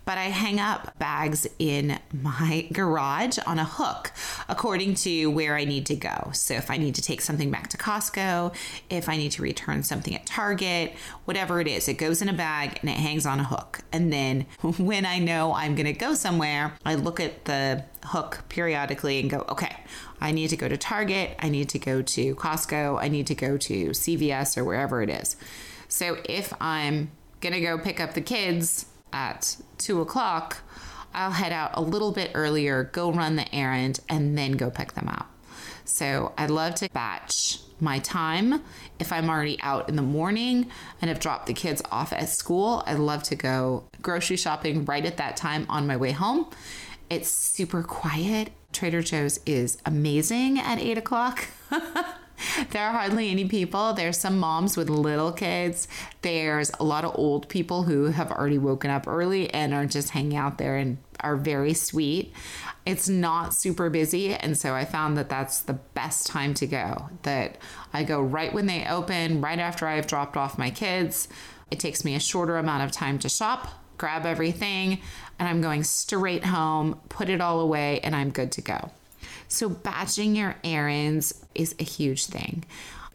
but 0.05 0.17
I 0.17 0.25
hang 0.25 0.59
up 0.59 0.97
bags 0.97 1.45
in 1.59 1.99
my 2.13 2.67
garage 2.73 3.37
on 3.45 3.59
a 3.59 3.65
hook 3.65 4.11
according 4.47 4.95
to 4.95 5.27
where 5.27 5.55
I 5.55 5.65
need 5.65 5.85
to 5.87 5.95
go. 5.95 6.29
So 6.33 6.53
if 6.53 6.71
I 6.71 6.77
need 6.77 6.95
to 6.95 7.01
take 7.01 7.21
something 7.21 7.51
back 7.51 7.67
to 7.69 7.77
Costco, 7.77 8.55
if 8.89 9.09
I 9.09 9.17
need 9.17 9.31
to 9.33 9.41
return 9.41 9.83
something 9.83 10.15
at 10.15 10.25
Target, 10.25 10.93
whatever 11.25 11.59
it 11.59 11.67
is, 11.67 11.87
it 11.87 11.95
goes 11.95 12.21
in 12.21 12.29
a 12.29 12.33
bag 12.33 12.79
and 12.81 12.89
it 12.89 12.97
hangs 12.97 13.25
on 13.25 13.39
a 13.39 13.43
hook. 13.43 13.81
And 13.91 14.11
then 14.11 14.45
when 14.77 15.05
I 15.05 15.19
know 15.19 15.53
I'm 15.53 15.75
going 15.75 15.85
to 15.85 15.93
go 15.93 16.13
somewhere, 16.13 16.73
I 16.85 16.95
look 16.95 17.19
at 17.19 17.45
the 17.45 17.83
hook 18.05 18.43
periodically 18.49 19.19
and 19.19 19.29
go, 19.29 19.45
okay, 19.49 19.75
I 20.21 20.31
need 20.31 20.49
to 20.49 20.57
go 20.57 20.67
to 20.67 20.77
Target, 20.77 21.35
I 21.39 21.49
need 21.49 21.69
to 21.69 21.79
go 21.79 22.01
to 22.01 22.35
Costco, 22.35 23.01
I 23.01 23.07
need 23.07 23.27
to 23.27 23.35
go 23.35 23.57
to 23.57 23.89
CVS 23.89 24.57
or 24.57 24.63
wherever 24.63 25.01
it 25.01 25.09
is. 25.09 25.35
So 25.87 26.17
if 26.25 26.53
I'm 26.61 27.11
gonna 27.41 27.61
go 27.61 27.77
pick 27.77 27.99
up 27.99 28.13
the 28.13 28.21
kids 28.21 28.85
at 29.13 29.57
two 29.77 30.01
o'clock, 30.01 30.57
I'll 31.13 31.31
head 31.31 31.53
out 31.53 31.71
a 31.73 31.81
little 31.81 32.11
bit 32.11 32.31
earlier, 32.33 32.83
go 32.83 33.11
run 33.11 33.35
the 33.35 33.53
errand, 33.55 33.99
and 34.09 34.37
then 34.37 34.53
go 34.53 34.69
pick 34.69 34.93
them 34.93 35.07
up. 35.07 35.31
So 35.85 36.33
I 36.37 36.47
love 36.47 36.75
to 36.75 36.89
batch 36.89 37.59
my 37.79 37.99
time. 37.99 38.61
If 38.99 39.11
I'm 39.11 39.29
already 39.29 39.59
out 39.61 39.87
in 39.89 39.95
the 39.95 40.01
morning 40.01 40.67
and 41.01 41.09
have 41.09 41.19
dropped 41.19 41.45
the 41.45 41.53
kids 41.53 41.81
off 41.91 42.11
at 42.11 42.29
school, 42.29 42.83
I 42.85 42.93
love 42.93 43.23
to 43.23 43.35
go 43.35 43.85
grocery 44.01 44.37
shopping 44.37 44.85
right 44.85 45.05
at 45.05 45.17
that 45.17 45.37
time 45.37 45.65
on 45.69 45.87
my 45.87 45.95
way 45.97 46.11
home. 46.11 46.47
It's 47.09 47.29
super 47.29 47.83
quiet 47.83 48.51
Trader 48.75 49.01
Joe's 49.01 49.39
is 49.45 49.77
amazing 49.85 50.59
at 50.59 50.79
eight 50.79 50.97
o'clock. 50.97 51.47
there 52.71 52.85
are 52.85 52.91
hardly 52.91 53.31
any 53.31 53.45
people. 53.45 53.93
There's 53.93 54.17
some 54.17 54.37
moms 54.37 54.75
with 54.75 54.89
little 54.89 55.31
kids. 55.31 55.87
There's 56.23 56.71
a 56.77 56.83
lot 56.83 57.05
of 57.05 57.13
old 57.15 57.47
people 57.47 57.83
who 57.83 58.07
have 58.07 58.33
already 58.33 58.57
woken 58.57 58.91
up 58.91 59.07
early 59.07 59.49
and 59.53 59.73
are 59.73 59.85
just 59.85 60.09
hanging 60.09 60.35
out 60.35 60.57
there 60.57 60.75
and 60.75 60.97
are 61.21 61.37
very 61.37 61.73
sweet. 61.73 62.33
It's 62.85 63.07
not 63.07 63.53
super 63.53 63.89
busy. 63.89 64.33
And 64.33 64.57
so 64.57 64.75
I 64.75 64.83
found 64.83 65.17
that 65.17 65.29
that's 65.29 65.61
the 65.61 65.73
best 65.73 66.27
time 66.27 66.53
to 66.55 66.67
go. 66.67 67.09
That 67.21 67.57
I 67.93 68.03
go 68.03 68.21
right 68.21 68.53
when 68.53 68.65
they 68.65 68.85
open, 68.85 69.39
right 69.39 69.57
after 69.57 69.87
I've 69.87 70.05
dropped 70.05 70.35
off 70.35 70.57
my 70.57 70.69
kids. 70.69 71.29
It 71.71 71.79
takes 71.79 72.03
me 72.03 72.13
a 72.13 72.19
shorter 72.19 72.57
amount 72.57 72.83
of 72.83 72.91
time 72.91 73.19
to 73.19 73.29
shop 73.29 73.69
grab 73.97 74.25
everything, 74.25 74.99
and 75.39 75.47
I'm 75.47 75.61
going 75.61 75.83
straight 75.83 76.45
home, 76.45 76.99
put 77.09 77.29
it 77.29 77.41
all 77.41 77.61
away, 77.61 77.99
and 78.01 78.15
I'm 78.15 78.29
good 78.29 78.51
to 78.53 78.61
go. 78.61 78.91
So, 79.47 79.69
batching 79.69 80.35
your 80.35 80.55
errands 80.63 81.45
is 81.53 81.75
a 81.79 81.83
huge 81.83 82.25
thing. 82.25 82.65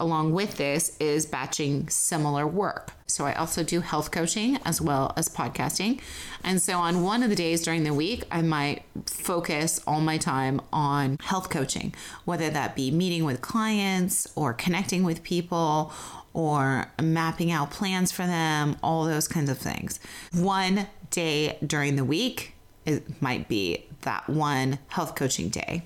Along 0.00 0.32
with 0.32 0.56
this 0.56 0.96
is 0.98 1.26
batching 1.26 1.88
similar 1.90 2.46
work. 2.46 2.92
So, 3.06 3.26
I 3.26 3.34
also 3.34 3.62
do 3.62 3.80
health 3.80 4.10
coaching 4.10 4.58
as 4.64 4.80
well 4.80 5.12
as 5.16 5.28
podcasting. 5.28 6.00
And 6.42 6.62
so, 6.62 6.78
on 6.78 7.02
one 7.02 7.22
of 7.22 7.28
the 7.28 7.36
days 7.36 7.62
during 7.62 7.84
the 7.84 7.92
week, 7.92 8.24
I 8.30 8.40
might 8.40 8.84
focus 9.06 9.80
all 9.86 10.00
my 10.00 10.16
time 10.16 10.60
on 10.72 11.18
health 11.20 11.50
coaching, 11.50 11.94
whether 12.24 12.48
that 12.50 12.74
be 12.74 12.90
meeting 12.90 13.24
with 13.24 13.42
clients 13.42 14.26
or 14.34 14.54
connecting 14.54 15.04
with 15.04 15.22
people 15.22 15.92
or 16.32 16.90
mapping 17.00 17.50
out 17.50 17.70
plans 17.70 18.10
for 18.10 18.26
them, 18.26 18.76
all 18.82 19.04
those 19.04 19.28
kinds 19.28 19.50
of 19.50 19.58
things. 19.58 20.00
One 20.32 20.86
day 21.10 21.58
during 21.66 21.96
the 21.96 22.04
week 22.04 22.54
it 22.86 23.20
might 23.20 23.48
be 23.48 23.86
that 24.02 24.28
one 24.28 24.78
health 24.88 25.14
coaching 25.14 25.48
day. 25.48 25.82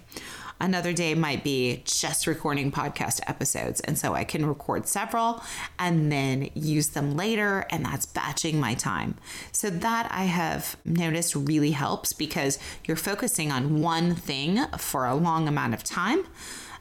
Another 0.60 0.92
day 0.92 1.14
might 1.14 1.42
be 1.42 1.82
just 1.84 2.26
recording 2.26 2.70
podcast 2.70 3.20
episodes. 3.26 3.80
And 3.80 3.98
so 3.98 4.14
I 4.14 4.24
can 4.24 4.46
record 4.46 4.86
several 4.86 5.42
and 5.78 6.10
then 6.10 6.50
use 6.54 6.90
them 6.90 7.16
later, 7.16 7.66
and 7.70 7.84
that's 7.84 8.06
batching 8.06 8.60
my 8.60 8.74
time. 8.74 9.16
So 9.52 9.68
that 9.68 10.08
I 10.10 10.24
have 10.24 10.76
noticed 10.84 11.34
really 11.34 11.72
helps 11.72 12.12
because 12.12 12.58
you're 12.84 12.96
focusing 12.96 13.50
on 13.50 13.80
one 13.80 14.14
thing 14.14 14.64
for 14.78 15.06
a 15.06 15.14
long 15.14 15.48
amount 15.48 15.74
of 15.74 15.82
time 15.82 16.24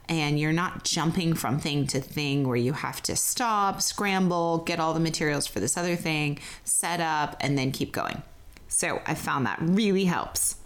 and 0.08 0.38
you're 0.38 0.52
not 0.52 0.84
jumping 0.84 1.34
from 1.34 1.58
thing 1.58 1.86
to 1.86 2.00
thing 2.00 2.46
where 2.46 2.56
you 2.56 2.74
have 2.74 3.02
to 3.02 3.16
stop, 3.16 3.80
scramble, 3.80 4.58
get 4.58 4.78
all 4.78 4.92
the 4.92 5.00
materials 5.00 5.46
for 5.46 5.60
this 5.60 5.76
other 5.76 5.96
thing, 5.96 6.38
set 6.62 7.00
up, 7.00 7.36
and 7.40 7.56
then 7.56 7.72
keep 7.72 7.92
going. 7.92 8.22
So 8.68 9.00
I 9.06 9.14
found 9.14 9.46
that 9.46 9.58
really 9.60 10.04
helps. 10.04 10.56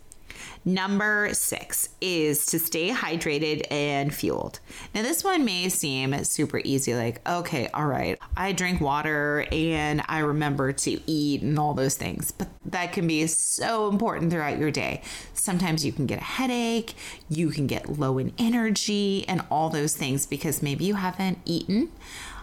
Number 0.64 1.30
six 1.32 1.88
is 2.00 2.46
to 2.46 2.58
stay 2.58 2.90
hydrated 2.90 3.66
and 3.70 4.14
fueled. 4.14 4.60
Now, 4.94 5.02
this 5.02 5.24
one 5.24 5.44
may 5.44 5.68
seem 5.68 6.24
super 6.24 6.60
easy 6.64 6.94
like, 6.94 7.26
okay, 7.28 7.68
all 7.68 7.86
right, 7.86 8.18
I 8.36 8.52
drink 8.52 8.80
water 8.80 9.46
and 9.50 10.02
I 10.08 10.20
remember 10.20 10.72
to 10.72 11.10
eat 11.10 11.42
and 11.42 11.58
all 11.58 11.74
those 11.74 11.96
things, 11.96 12.30
but 12.32 12.48
that 12.66 12.92
can 12.92 13.06
be 13.06 13.26
so 13.26 13.88
important 13.88 14.30
throughout 14.30 14.58
your 14.58 14.70
day. 14.70 15.02
Sometimes 15.34 15.84
you 15.84 15.92
can 15.92 16.06
get 16.06 16.20
a 16.20 16.24
headache, 16.24 16.94
you 17.28 17.50
can 17.50 17.66
get 17.66 17.98
low 17.98 18.18
in 18.18 18.32
energy, 18.38 19.24
and 19.28 19.42
all 19.50 19.70
those 19.70 19.96
things 19.96 20.26
because 20.26 20.62
maybe 20.62 20.84
you 20.84 20.94
haven't 20.94 21.38
eaten. 21.44 21.90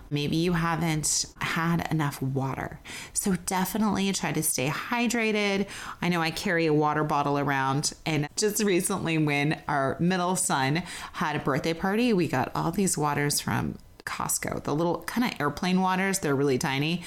Maybe 0.09 0.35
you 0.37 0.53
haven't 0.53 1.25
had 1.39 1.87
enough 1.91 2.21
water. 2.21 2.79
So 3.13 3.35
definitely 3.45 4.11
try 4.13 4.31
to 4.31 4.43
stay 4.43 4.69
hydrated. 4.69 5.67
I 6.01 6.09
know 6.09 6.21
I 6.21 6.31
carry 6.31 6.65
a 6.65 6.73
water 6.73 7.03
bottle 7.03 7.39
around, 7.39 7.93
and 8.05 8.27
just 8.35 8.63
recently, 8.63 9.17
when 9.17 9.61
our 9.67 9.97
middle 9.99 10.35
son 10.35 10.83
had 11.13 11.35
a 11.35 11.39
birthday 11.39 11.73
party, 11.73 12.13
we 12.13 12.27
got 12.27 12.51
all 12.55 12.71
these 12.71 12.97
waters 12.97 13.39
from 13.39 13.77
Costco, 14.05 14.63
the 14.63 14.75
little 14.75 15.01
kind 15.03 15.31
of 15.31 15.39
airplane 15.41 15.81
waters. 15.81 16.19
They're 16.19 16.35
really 16.35 16.57
tiny 16.57 17.03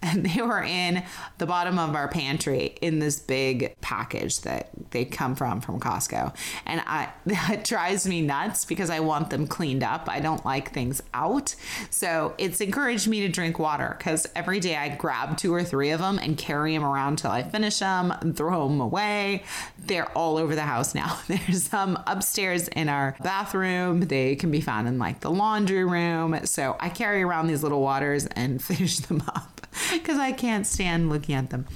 and 0.02 0.24
they 0.24 0.40
were 0.40 0.62
in 0.62 1.02
the 1.38 1.46
bottom 1.46 1.78
of 1.78 1.94
our 1.94 2.08
pantry 2.08 2.74
in 2.80 3.00
this 3.00 3.18
big 3.18 3.74
package 3.82 4.40
that 4.40 4.70
they 4.92 5.04
come 5.04 5.34
from 5.34 5.60
from 5.60 5.78
Costco. 5.78 6.34
And 6.64 6.82
I 6.86 7.10
that 7.26 7.64
drives 7.64 8.06
me 8.06 8.22
nuts 8.22 8.64
because 8.64 8.88
I 8.88 9.00
want 9.00 9.30
them 9.30 9.46
cleaned 9.46 9.82
up. 9.82 10.08
I 10.08 10.20
don't 10.20 10.44
like 10.44 10.72
things 10.72 11.02
out. 11.12 11.54
So 11.90 12.34
it's 12.38 12.60
encouraged 12.60 13.08
me 13.08 13.20
to 13.20 13.28
drink 13.28 13.58
water 13.58 13.94
because 13.98 14.26
every 14.34 14.58
day 14.58 14.76
I 14.76 14.88
grab 14.88 15.36
two 15.36 15.52
or 15.52 15.62
three 15.62 15.90
of 15.90 16.00
them 16.00 16.18
and 16.18 16.38
carry 16.38 16.74
them 16.74 16.84
around 16.84 17.18
till 17.18 17.30
I 17.30 17.42
finish 17.42 17.78
them 17.78 18.10
and 18.10 18.34
throw 18.34 18.68
them 18.68 18.80
away. 18.80 19.42
They're 19.78 20.10
all 20.16 20.38
over 20.38 20.54
the 20.54 20.62
house 20.62 20.94
now. 20.94 21.18
There's 21.28 21.64
some 21.64 22.02
upstairs 22.06 22.68
in 22.68 22.88
our 22.88 23.16
bathroom. 23.22 24.00
They 24.00 24.34
can 24.36 24.50
be 24.50 24.62
found 24.62 24.88
in 24.88 24.98
like 24.98 25.20
the 25.20 25.30
laundry 25.30 25.84
room. 25.84 26.46
So 26.46 26.76
I 26.80 26.88
carry 26.88 27.22
around 27.22 27.48
these 27.48 27.62
little 27.62 27.82
waters 27.82 28.24
and 28.26 28.62
finish 28.62 28.98
them 29.00 29.22
up 29.28 29.59
because 29.92 30.18
I 30.18 30.32
can't 30.32 30.66
stand 30.66 31.08
looking 31.08 31.34
at 31.34 31.50
them. 31.50 31.66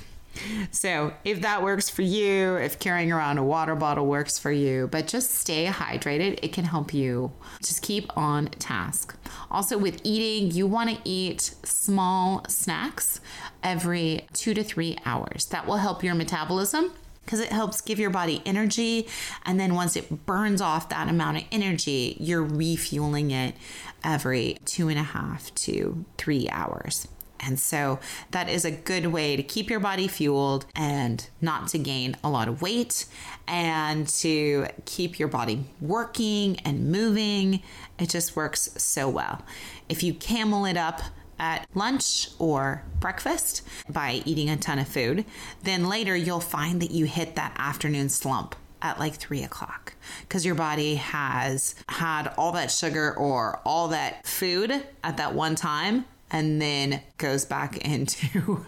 So, 0.71 1.15
if 1.25 1.43
that 1.43 1.63
works 1.63 1.89
for 1.89 2.03
you, 2.03 2.57
if 2.57 2.79
carrying 2.79 3.13
around 3.13 3.39
a 3.39 3.45
water 3.45 3.77
bottle 3.77 4.07
works 4.07 4.39
for 4.39 4.51
you, 4.51 4.89
but 4.89 5.07
just 5.07 5.31
stay 5.31 5.67
hydrated, 5.67 6.41
it 6.43 6.53
can 6.53 6.65
help 6.65 6.93
you 6.93 7.33
just 7.63 7.83
keep 7.83 8.17
on 8.17 8.47
task. 8.47 9.17
Also, 9.51 9.79
with 9.79 10.01
eating, 10.03 10.51
you 10.51 10.67
want 10.67 10.91
to 10.91 10.99
eat 11.05 11.55
small 11.63 12.45
snacks 12.49 13.21
every 13.63 14.27
two 14.33 14.55
to 14.55 14.65
three 14.65 14.99
hours. 15.05 15.47
That 15.47 15.67
will 15.67 15.77
help 15.77 16.03
your 16.03 16.15
metabolism 16.15 16.93
because 17.25 17.41
it 17.41 17.51
helps 17.51 17.81
give 17.81 17.99
your 17.99 18.11
body 18.11 18.43
energy. 18.45 19.07
And 19.47 19.59
then 19.59 19.75
once 19.75 19.97
it 19.97 20.27
burns 20.27 20.61
off 20.61 20.89
that 20.89 21.09
amount 21.09 21.39
of 21.39 21.45
energy, 21.53 22.17
you're 22.21 22.43
refueling 22.43 23.31
it 23.31 23.55
every 24.03 24.59
two 24.65 24.89
and 24.89 24.99
a 24.99 25.05
half 25.05 25.55
to 25.55 26.05
three 26.19 26.49
hours 26.51 27.09
And 27.47 27.59
so 27.59 27.99
that 28.31 28.49
is 28.49 28.65
a 28.65 28.71
good 28.71 29.07
way 29.07 29.37
to 29.37 29.43
keep 29.43 29.71
your 29.71 29.81
body 29.81 30.09
fueled 30.09 30.67
and 30.75 31.29
not 31.41 31.69
to 31.69 31.79
gain 31.79 32.17
a 32.25 32.31
lot 32.31 32.49
of 32.49 32.63
weight 32.63 33.07
and 33.47 34.09
to 34.09 34.67
keep 34.85 35.19
your 35.19 35.29
body 35.29 35.65
working 35.81 36.59
and 36.61 36.91
moving. 36.91 37.63
It 37.99 38.11
just 38.11 38.37
works 38.37 38.71
so 38.77 39.09
well. 39.09 39.43
If 39.89 40.03
you 40.03 40.15
camel 40.15 40.65
it 40.65 40.77
up, 40.77 41.03
at 41.37 41.67
lunch 41.75 42.29
or 42.39 42.85
breakfast 43.01 43.63
by 43.89 44.23
eating 44.25 44.49
a 44.49 44.57
ton 44.57 44.79
of 44.79 44.87
food, 44.87 45.25
then 45.65 45.89
later 45.89 46.15
you'll 46.15 46.39
find 46.39 46.81
that 46.81 46.93
you 46.93 47.07
hit 47.07 47.35
that 47.35 47.53
afternoon 47.59 48.09
slump 48.09 48.55
at 48.85 49.01
like 49.01 49.15
three 49.15 49.43
o'clock 49.43 49.95
because 50.21 50.45
your 50.45 50.55
body 50.55 50.97
has 50.97 51.75
had 51.89 52.29
all 52.37 52.53
that 52.53 52.71
sugar 52.71 53.15
or 53.17 53.61
all 53.65 53.89
that 53.89 54.25
food 54.27 54.71
at 55.03 55.17
that 55.17 55.35
one 55.35 55.55
time 55.55 56.05
and 56.31 56.61
then 56.61 57.03
goes 57.19 57.45
back 57.45 57.77
into 57.87 58.65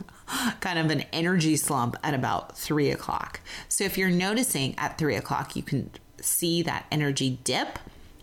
kind 0.61 0.79
of 0.79 0.91
an 0.91 1.03
energy 1.13 1.57
slump 1.57 1.97
at 2.03 2.15
about 2.15 2.57
three 2.57 2.91
o'clock. 2.91 3.41
So 3.69 3.85
if 3.85 3.97
you're 3.99 4.11
noticing 4.11 4.75
at 4.79 4.99
three 4.99 5.17
o'clock, 5.17 5.57
you 5.57 5.63
can 5.63 5.91
see 6.21 6.63
that 6.63 6.87
energy 6.91 7.39
dip. 7.45 7.79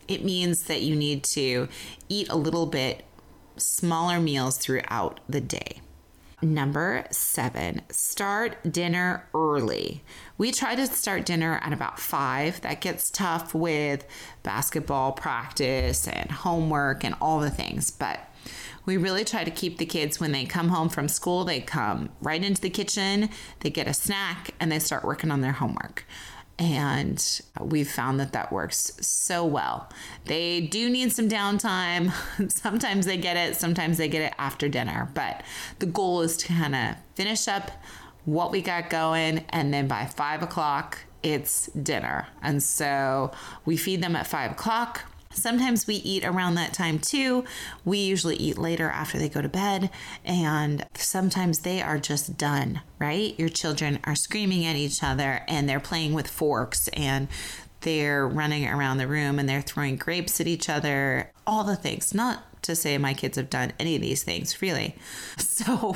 It 0.07 0.23
means 0.23 0.63
that 0.63 0.81
you 0.81 0.95
need 0.95 1.23
to 1.25 1.69
eat 2.09 2.27
a 2.29 2.35
little 2.35 2.65
bit 2.65 3.03
smaller 3.57 4.19
meals 4.19 4.57
throughout 4.57 5.19
the 5.29 5.41
day. 5.41 5.79
Number 6.41 7.05
seven, 7.09 7.83
start 7.89 8.57
dinner 8.69 9.29
early. 9.33 10.03
We 10.37 10.51
try 10.51 10.75
to 10.75 10.87
start 10.87 11.25
dinner 11.25 11.61
at 11.63 11.71
about 11.71 11.99
five. 11.99 12.59
That 12.61 12.81
gets 12.81 13.09
tough 13.09 13.53
with 13.53 14.05
basketball 14.43 15.13
practice 15.13 16.05
and 16.05 16.29
homework 16.29 17.05
and 17.05 17.15
all 17.21 17.39
the 17.39 17.49
things, 17.49 17.91
but 17.91 18.19
we 18.85 18.97
really 18.97 19.23
try 19.23 19.43
to 19.43 19.51
keep 19.51 19.77
the 19.77 19.85
kids 19.85 20.19
when 20.19 20.31
they 20.31 20.45
come 20.45 20.69
home 20.69 20.89
from 20.89 21.07
school, 21.07 21.43
they 21.43 21.61
come 21.61 22.09
right 22.21 22.43
into 22.43 22.61
the 22.61 22.69
kitchen, 22.69 23.29
they 23.61 23.69
get 23.69 23.87
a 23.87 23.93
snack, 23.93 24.51
and 24.59 24.71
they 24.71 24.79
start 24.79 25.03
working 25.03 25.31
on 25.31 25.41
their 25.41 25.53
homework 25.53 26.05
and 26.59 27.41
we've 27.59 27.89
found 27.89 28.19
that 28.19 28.33
that 28.33 28.51
works 28.51 28.93
so 29.01 29.45
well. 29.45 29.89
They 30.25 30.61
do 30.61 30.89
need 30.89 31.11
some 31.11 31.27
downtime. 31.27 32.11
sometimes 32.51 33.05
they 33.05 33.17
get 33.17 33.37
it, 33.37 33.55
sometimes 33.55 33.97
they 33.97 34.07
get 34.07 34.21
it 34.21 34.33
after 34.37 34.69
dinner, 34.69 35.09
but 35.13 35.43
the 35.79 35.85
goal 35.85 36.21
is 36.21 36.37
to 36.37 36.47
kind 36.47 36.75
of 36.75 36.95
finish 37.15 37.47
up 37.47 37.71
what 38.25 38.51
we 38.51 38.61
got 38.61 38.89
going, 38.89 39.43
and 39.49 39.73
then 39.73 39.87
by 39.87 40.05
five 40.05 40.43
o'clock, 40.43 40.99
it's 41.23 41.67
dinner. 41.67 42.27
And 42.41 42.61
so 42.61 43.31
we 43.65 43.75
feed 43.75 44.01
them 44.01 44.15
at 44.15 44.27
five 44.27 44.51
o'clock. 44.51 45.03
Sometimes 45.33 45.87
we 45.87 45.95
eat 45.95 46.23
around 46.23 46.55
that 46.55 46.73
time 46.73 46.99
too. 46.99 47.43
We 47.83 47.99
usually 47.99 48.35
eat 48.35 48.57
later 48.57 48.89
after 48.89 49.17
they 49.17 49.29
go 49.29 49.41
to 49.41 49.49
bed, 49.49 49.89
and 50.23 50.85
sometimes 50.95 51.59
they 51.59 51.81
are 51.81 51.97
just 51.97 52.37
done, 52.37 52.81
right? 52.99 53.37
Your 53.39 53.49
children 53.49 53.99
are 54.03 54.15
screaming 54.15 54.65
at 54.65 54.75
each 54.75 55.03
other 55.03 55.43
and 55.47 55.67
they're 55.67 55.79
playing 55.79 56.13
with 56.13 56.27
forks 56.27 56.87
and 56.89 57.27
they're 57.81 58.27
running 58.27 58.67
around 58.67 58.97
the 58.97 59.07
room 59.07 59.39
and 59.39 59.47
they're 59.47 59.61
throwing 59.61 59.97
grapes 59.97 60.39
at 60.39 60.47
each 60.47 60.69
other, 60.69 61.31
all 61.45 61.63
the 61.63 61.75
things. 61.75 62.13
Not 62.13 62.61
to 62.63 62.75
say 62.75 62.97
my 62.97 63.13
kids 63.13 63.37
have 63.37 63.49
done 63.49 63.73
any 63.79 63.95
of 63.95 64.01
these 64.01 64.23
things, 64.23 64.61
really. 64.61 64.95
So 65.37 65.95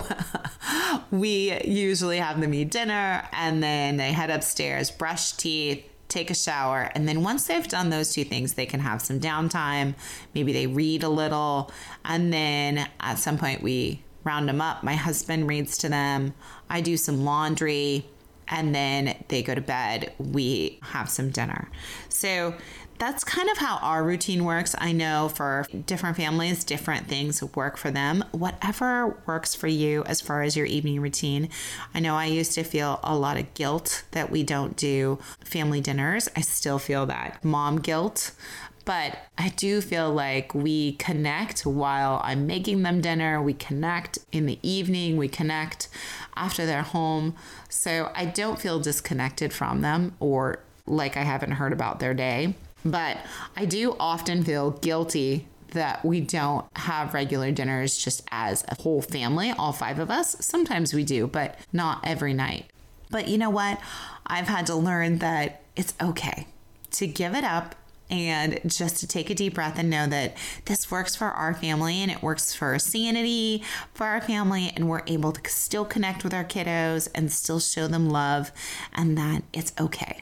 we 1.11 1.59
usually 1.63 2.19
have 2.19 2.39
them 2.39 2.53
eat 2.53 2.69
dinner 2.71 3.27
and 3.33 3.61
then 3.63 3.97
they 3.97 4.11
head 4.11 4.29
upstairs, 4.29 4.91
brush 4.91 5.31
teeth, 5.33 5.83
take 6.07 6.29
a 6.31 6.35
shower. 6.35 6.91
And 6.95 7.07
then 7.07 7.23
once 7.23 7.47
they've 7.47 7.67
done 7.67 7.89
those 7.89 8.13
two 8.13 8.23
things, 8.23 8.53
they 8.53 8.65
can 8.65 8.79
have 8.79 9.01
some 9.01 9.19
downtime. 9.19 9.95
Maybe 10.33 10.53
they 10.53 10.67
read 10.67 11.03
a 11.03 11.09
little. 11.09 11.71
And 12.05 12.31
then 12.31 12.87
at 12.99 13.19
some 13.19 13.37
point, 13.37 13.61
we 13.61 14.01
round 14.23 14.47
them 14.47 14.61
up. 14.61 14.83
My 14.83 14.95
husband 14.95 15.47
reads 15.47 15.77
to 15.79 15.89
them. 15.89 16.33
I 16.69 16.81
do 16.81 16.97
some 16.97 17.23
laundry. 17.23 18.05
And 18.49 18.73
then 18.73 19.21
they 19.27 19.43
go 19.43 19.53
to 19.55 19.61
bed. 19.61 20.13
We 20.17 20.79
have 20.81 21.09
some 21.09 21.31
dinner. 21.31 21.69
So 22.07 22.53
that's 22.99 23.23
kind 23.23 23.49
of 23.49 23.57
how 23.57 23.77
our 23.77 24.03
routine 24.03 24.43
works. 24.43 24.75
I 24.77 24.91
know 24.91 25.29
for 25.29 25.65
different 25.85 26.17
families, 26.17 26.63
different 26.63 27.07
things 27.07 27.43
work 27.55 27.77
for 27.77 27.91
them. 27.91 28.23
Whatever 28.31 29.21
works 29.25 29.55
for 29.55 29.67
you 29.67 30.03
as 30.05 30.21
far 30.21 30.41
as 30.41 30.57
your 30.57 30.65
evening 30.65 31.01
routine. 31.01 31.49
I 31.93 31.99
know 31.99 32.15
I 32.15 32.25
used 32.25 32.53
to 32.53 32.63
feel 32.63 32.99
a 33.03 33.15
lot 33.15 33.37
of 33.37 33.53
guilt 33.53 34.03
that 34.11 34.31
we 34.31 34.43
don't 34.43 34.75
do 34.75 35.19
family 35.43 35.81
dinners. 35.81 36.29
I 36.35 36.41
still 36.41 36.79
feel 36.79 37.05
that 37.07 37.43
mom 37.43 37.79
guilt. 37.79 38.31
But 38.85 39.17
I 39.37 39.49
do 39.49 39.81
feel 39.81 40.13
like 40.13 40.55
we 40.55 40.93
connect 40.93 41.65
while 41.65 42.21
I'm 42.23 42.47
making 42.47 42.83
them 42.83 43.01
dinner. 43.01 43.41
We 43.41 43.53
connect 43.53 44.19
in 44.31 44.45
the 44.45 44.59
evening. 44.63 45.17
We 45.17 45.27
connect 45.27 45.89
after 46.37 46.65
they're 46.65 46.83
home. 46.83 47.35
So 47.67 48.11
I 48.15 48.23
don't 48.23 48.61
feel 48.61 48.79
disconnected 48.79 49.51
from 49.51 49.81
them 49.81 50.15
or 50.21 50.59
like 50.85 51.17
I 51.17 51.23
haven't 51.23 51.51
heard 51.51 51.73
about 51.73 51.99
their 51.99 52.13
day. 52.13 52.55
But 52.91 53.17
I 53.55 53.65
do 53.65 53.95
often 53.99 54.43
feel 54.43 54.71
guilty 54.71 55.47
that 55.71 56.03
we 56.03 56.21
don't 56.21 56.65
have 56.77 57.13
regular 57.13 57.51
dinners 57.51 57.97
just 57.97 58.23
as 58.31 58.63
a 58.67 58.81
whole 58.81 59.01
family, 59.01 59.51
all 59.51 59.73
five 59.73 59.99
of 59.99 60.09
us. 60.09 60.35
Sometimes 60.39 60.93
we 60.93 61.03
do, 61.03 61.27
but 61.27 61.57
not 61.73 61.99
every 62.03 62.33
night. 62.33 62.65
But 63.09 63.27
you 63.27 63.37
know 63.37 63.49
what? 63.49 63.79
I've 64.25 64.47
had 64.47 64.65
to 64.67 64.75
learn 64.75 65.19
that 65.19 65.61
it's 65.75 65.93
okay 66.01 66.47
to 66.91 67.07
give 67.07 67.35
it 67.35 67.43
up 67.43 67.75
and 68.09 68.59
just 68.65 68.97
to 68.97 69.07
take 69.07 69.29
a 69.29 69.35
deep 69.35 69.55
breath 69.55 69.77
and 69.77 69.89
know 69.89 70.07
that 70.07 70.35
this 70.65 70.89
works 70.89 71.15
for 71.15 71.27
our 71.27 71.53
family 71.53 72.01
and 72.01 72.09
it 72.09 72.21
works 72.23 72.53
for 72.53 72.79
sanity 72.79 73.63
for 73.93 74.05
our 74.05 74.21
family 74.21 74.71
and 74.75 74.87
we're 74.87 75.03
able 75.07 75.33
to 75.33 75.49
still 75.49 75.83
connect 75.83 76.23
with 76.23 76.33
our 76.33 76.45
kiddos 76.45 77.09
and 77.13 77.31
still 77.31 77.59
show 77.59 77.87
them 77.87 78.09
love 78.09 78.51
and 78.93 79.17
that 79.17 79.43
it's 79.51 79.73
okay. 79.79 80.21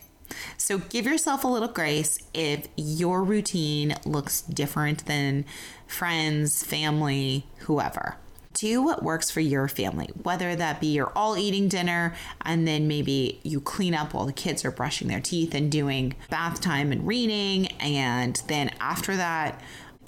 So 0.57 0.77
give 0.77 1.05
yourself 1.05 1.43
a 1.43 1.47
little 1.47 1.67
grace 1.67 2.19
if 2.33 2.67
your 2.75 3.23
routine 3.23 3.95
looks 4.05 4.41
different 4.41 5.05
than 5.05 5.45
friends, 5.87 6.63
family, 6.63 7.47
whoever. 7.59 8.17
Do 8.53 8.81
what 8.81 9.03
works 9.03 9.29
for 9.29 9.41
your 9.41 9.67
family, 9.67 10.09
whether 10.23 10.55
that 10.55 10.79
be 10.79 10.87
you're 10.87 11.11
all 11.13 11.37
eating 11.37 11.67
dinner 11.67 12.15
and 12.41 12.65
then 12.65 12.87
maybe 12.87 13.41
you 13.43 13.59
clean 13.59 13.93
up 13.93 14.13
while 14.13 14.25
the 14.25 14.31
kids 14.31 14.63
are 14.63 14.71
brushing 14.71 15.09
their 15.09 15.19
teeth 15.19 15.53
and 15.53 15.69
doing 15.69 16.15
bath 16.29 16.61
time 16.61 16.93
and 16.93 17.05
reading. 17.05 17.67
And 17.81 18.41
then 18.47 18.71
after 18.79 19.17
that, 19.17 19.59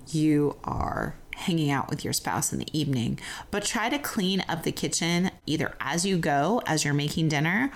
you 0.07 0.55
are 0.63 1.15
hanging 1.35 1.69
out 1.69 1.89
with 1.89 2.03
your 2.03 2.13
spouse 2.13 2.51
in 2.51 2.59
the 2.59 2.77
evening. 2.77 3.19
But 3.51 3.63
try 3.63 3.89
to 3.89 3.99
clean 3.99 4.43
up 4.49 4.63
the 4.63 4.71
kitchen 4.71 5.31
either 5.45 5.75
as 5.79 6.05
you 6.05 6.17
go, 6.17 6.61
as 6.65 6.83
you're 6.83 6.93
making 6.93 7.29
dinner, 7.29 7.71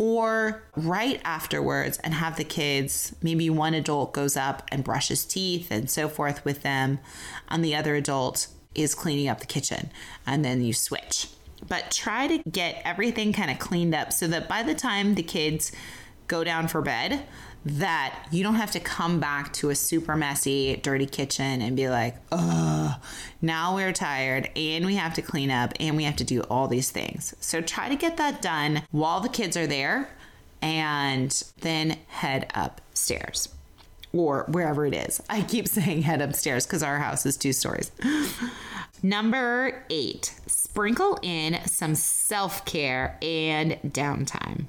or 0.00 0.62
right 0.76 1.20
afterwards 1.26 1.98
and 1.98 2.14
have 2.14 2.38
the 2.38 2.44
kids, 2.44 3.14
maybe 3.22 3.50
one 3.50 3.74
adult 3.74 4.14
goes 4.14 4.34
up 4.34 4.66
and 4.72 4.82
brushes 4.82 5.26
teeth 5.26 5.70
and 5.70 5.90
so 5.90 6.08
forth 6.08 6.42
with 6.42 6.62
them, 6.62 6.98
and 7.50 7.62
the 7.62 7.76
other 7.76 7.94
adult 7.94 8.46
is 8.74 8.94
cleaning 8.94 9.28
up 9.28 9.40
the 9.40 9.46
kitchen, 9.46 9.90
and 10.26 10.42
then 10.42 10.64
you 10.64 10.72
switch. 10.72 11.28
But 11.68 11.90
try 11.90 12.28
to 12.28 12.38
get 12.50 12.80
everything 12.82 13.34
kind 13.34 13.50
of 13.50 13.58
cleaned 13.58 13.94
up 13.94 14.10
so 14.10 14.26
that 14.28 14.48
by 14.48 14.62
the 14.62 14.74
time 14.74 15.16
the 15.16 15.22
kids 15.22 15.70
go 16.28 16.44
down 16.44 16.66
for 16.68 16.80
bed, 16.80 17.26
that 17.64 18.26
you 18.30 18.42
don't 18.42 18.54
have 18.54 18.70
to 18.70 18.80
come 18.80 19.20
back 19.20 19.52
to 19.52 19.70
a 19.70 19.74
super 19.74 20.16
messy, 20.16 20.76
dirty 20.76 21.06
kitchen 21.06 21.60
and 21.60 21.76
be 21.76 21.88
like, 21.88 22.16
oh, 22.32 22.96
now 23.42 23.74
we're 23.74 23.92
tired 23.92 24.48
and 24.56 24.86
we 24.86 24.96
have 24.96 25.14
to 25.14 25.22
clean 25.22 25.50
up 25.50 25.74
and 25.78 25.96
we 25.96 26.04
have 26.04 26.16
to 26.16 26.24
do 26.24 26.40
all 26.42 26.68
these 26.68 26.90
things. 26.90 27.34
So 27.40 27.60
try 27.60 27.88
to 27.88 27.96
get 27.96 28.16
that 28.16 28.40
done 28.40 28.82
while 28.90 29.20
the 29.20 29.28
kids 29.28 29.56
are 29.56 29.66
there 29.66 30.08
and 30.62 31.42
then 31.60 31.98
head 32.08 32.50
upstairs 32.54 33.48
or 34.12 34.44
wherever 34.48 34.86
it 34.86 34.94
is. 34.94 35.22
I 35.28 35.42
keep 35.42 35.68
saying 35.68 36.02
head 36.02 36.22
upstairs 36.22 36.66
because 36.66 36.82
our 36.82 36.98
house 36.98 37.26
is 37.26 37.36
two 37.36 37.52
stories. 37.52 37.90
Number 39.02 39.84
eight, 39.88 40.34
sprinkle 40.46 41.18
in 41.22 41.58
some 41.66 41.94
self 41.94 42.64
care 42.64 43.18
and 43.22 43.78
downtime. 43.86 44.64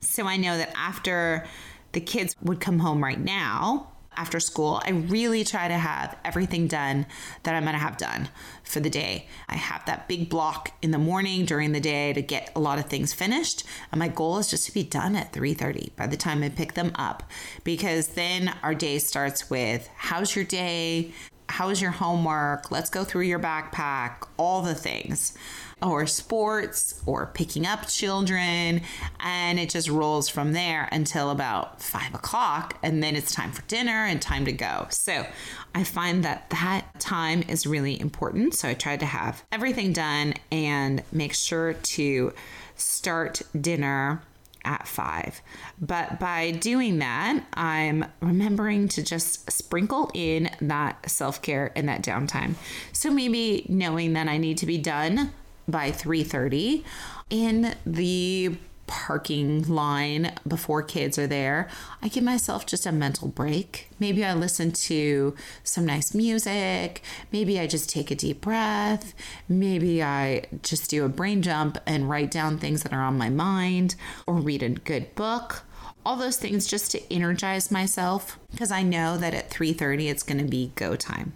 So 0.00 0.26
I 0.26 0.36
know 0.36 0.58
that 0.58 0.72
after 0.76 1.46
the 1.92 2.00
kids 2.00 2.34
would 2.42 2.60
come 2.60 2.78
home 2.78 3.02
right 3.02 3.20
now 3.20 3.90
after 4.16 4.40
school, 4.40 4.82
I 4.84 4.90
really 4.90 5.44
try 5.44 5.68
to 5.68 5.78
have 5.78 6.16
everything 6.24 6.66
done 6.66 7.06
that 7.44 7.54
I'm 7.54 7.62
going 7.62 7.74
to 7.74 7.78
have 7.78 7.96
done 7.96 8.28
for 8.64 8.80
the 8.80 8.90
day. 8.90 9.26
I 9.48 9.56
have 9.56 9.84
that 9.86 10.08
big 10.08 10.28
block 10.28 10.72
in 10.82 10.90
the 10.90 10.98
morning 10.98 11.44
during 11.44 11.72
the 11.72 11.80
day 11.80 12.12
to 12.12 12.20
get 12.20 12.52
a 12.54 12.60
lot 12.60 12.78
of 12.78 12.86
things 12.86 13.14
finished, 13.14 13.64
and 13.90 13.98
my 13.98 14.08
goal 14.08 14.38
is 14.38 14.50
just 14.50 14.66
to 14.66 14.74
be 14.74 14.82
done 14.82 15.16
at 15.16 15.32
3:30 15.32 15.96
by 15.96 16.06
the 16.06 16.16
time 16.16 16.42
I 16.42 16.48
pick 16.50 16.74
them 16.74 16.92
up 16.96 17.22
because 17.64 18.08
then 18.08 18.54
our 18.62 18.74
day 18.74 18.98
starts 18.98 19.48
with 19.48 19.88
how's 19.96 20.36
your 20.36 20.44
day? 20.44 21.12
how's 21.50 21.82
your 21.82 21.90
homework? 21.90 22.70
Let's 22.70 22.90
go 22.90 23.02
through 23.04 23.22
your 23.22 23.40
backpack, 23.40 24.28
all 24.36 24.62
the 24.62 24.74
things 24.74 25.36
or 25.82 26.06
sports 26.06 27.02
or 27.06 27.26
picking 27.26 27.66
up 27.66 27.88
children. 27.88 28.82
And 29.20 29.58
it 29.58 29.70
just 29.70 29.88
rolls 29.88 30.28
from 30.28 30.52
there 30.52 30.88
until 30.92 31.30
about 31.30 31.82
five 31.82 32.14
o'clock. 32.14 32.78
And 32.82 33.02
then 33.02 33.16
it's 33.16 33.34
time 33.34 33.52
for 33.52 33.62
dinner 33.62 34.04
and 34.04 34.20
time 34.20 34.44
to 34.44 34.52
go. 34.52 34.86
So 34.90 35.26
I 35.74 35.84
find 35.84 36.24
that 36.24 36.50
that 36.50 37.00
time 37.00 37.42
is 37.48 37.66
really 37.66 38.00
important. 38.00 38.54
So 38.54 38.68
I 38.68 38.74
try 38.74 38.96
to 38.96 39.06
have 39.06 39.42
everything 39.52 39.92
done 39.92 40.34
and 40.50 41.02
make 41.12 41.34
sure 41.34 41.74
to 41.74 42.32
start 42.76 43.42
dinner 43.58 44.22
at 44.64 44.86
five. 44.86 45.40
But 45.80 46.20
by 46.20 46.50
doing 46.50 46.98
that, 46.98 47.44
I'm 47.54 48.04
remembering 48.20 48.88
to 48.88 49.02
just 49.02 49.50
sprinkle 49.50 50.10
in 50.14 50.50
that 50.60 51.10
self 51.10 51.40
care 51.42 51.72
and 51.74 51.88
that 51.88 52.02
downtime. 52.02 52.54
So 52.92 53.10
maybe 53.10 53.66
knowing 53.68 54.12
that 54.14 54.28
I 54.28 54.36
need 54.36 54.58
to 54.58 54.66
be 54.66 54.78
done 54.78 55.32
by 55.70 55.90
3:30 55.90 56.84
in 57.30 57.74
the 57.86 58.56
parking 58.86 59.62
line 59.68 60.32
before 60.48 60.82
kids 60.82 61.16
are 61.16 61.28
there, 61.28 61.68
I 62.02 62.08
give 62.08 62.24
myself 62.24 62.66
just 62.66 62.86
a 62.86 62.92
mental 62.92 63.28
break. 63.28 63.88
Maybe 64.00 64.24
I 64.24 64.34
listen 64.34 64.72
to 64.72 65.36
some 65.62 65.86
nice 65.86 66.12
music. 66.12 67.00
Maybe 67.30 67.60
I 67.60 67.68
just 67.68 67.88
take 67.88 68.10
a 68.10 68.16
deep 68.16 68.40
breath. 68.40 69.14
Maybe 69.48 70.02
I 70.02 70.42
just 70.64 70.90
do 70.90 71.04
a 71.04 71.08
brain 71.08 71.40
jump 71.40 71.78
and 71.86 72.10
write 72.10 72.32
down 72.32 72.58
things 72.58 72.82
that 72.82 72.92
are 72.92 73.02
on 73.02 73.16
my 73.16 73.30
mind 73.30 73.94
or 74.26 74.34
read 74.34 74.64
a 74.64 74.70
good 74.70 75.14
book. 75.14 75.62
All 76.04 76.16
those 76.16 76.38
things 76.38 76.66
just 76.66 76.90
to 76.90 77.14
energize 77.14 77.70
myself 77.70 78.40
because 78.50 78.72
I 78.72 78.82
know 78.82 79.16
that 79.18 79.34
at 79.34 79.50
3:30 79.50 80.08
it's 80.08 80.24
going 80.24 80.38
to 80.38 80.50
be 80.50 80.72
go 80.74 80.96
time. 80.96 81.34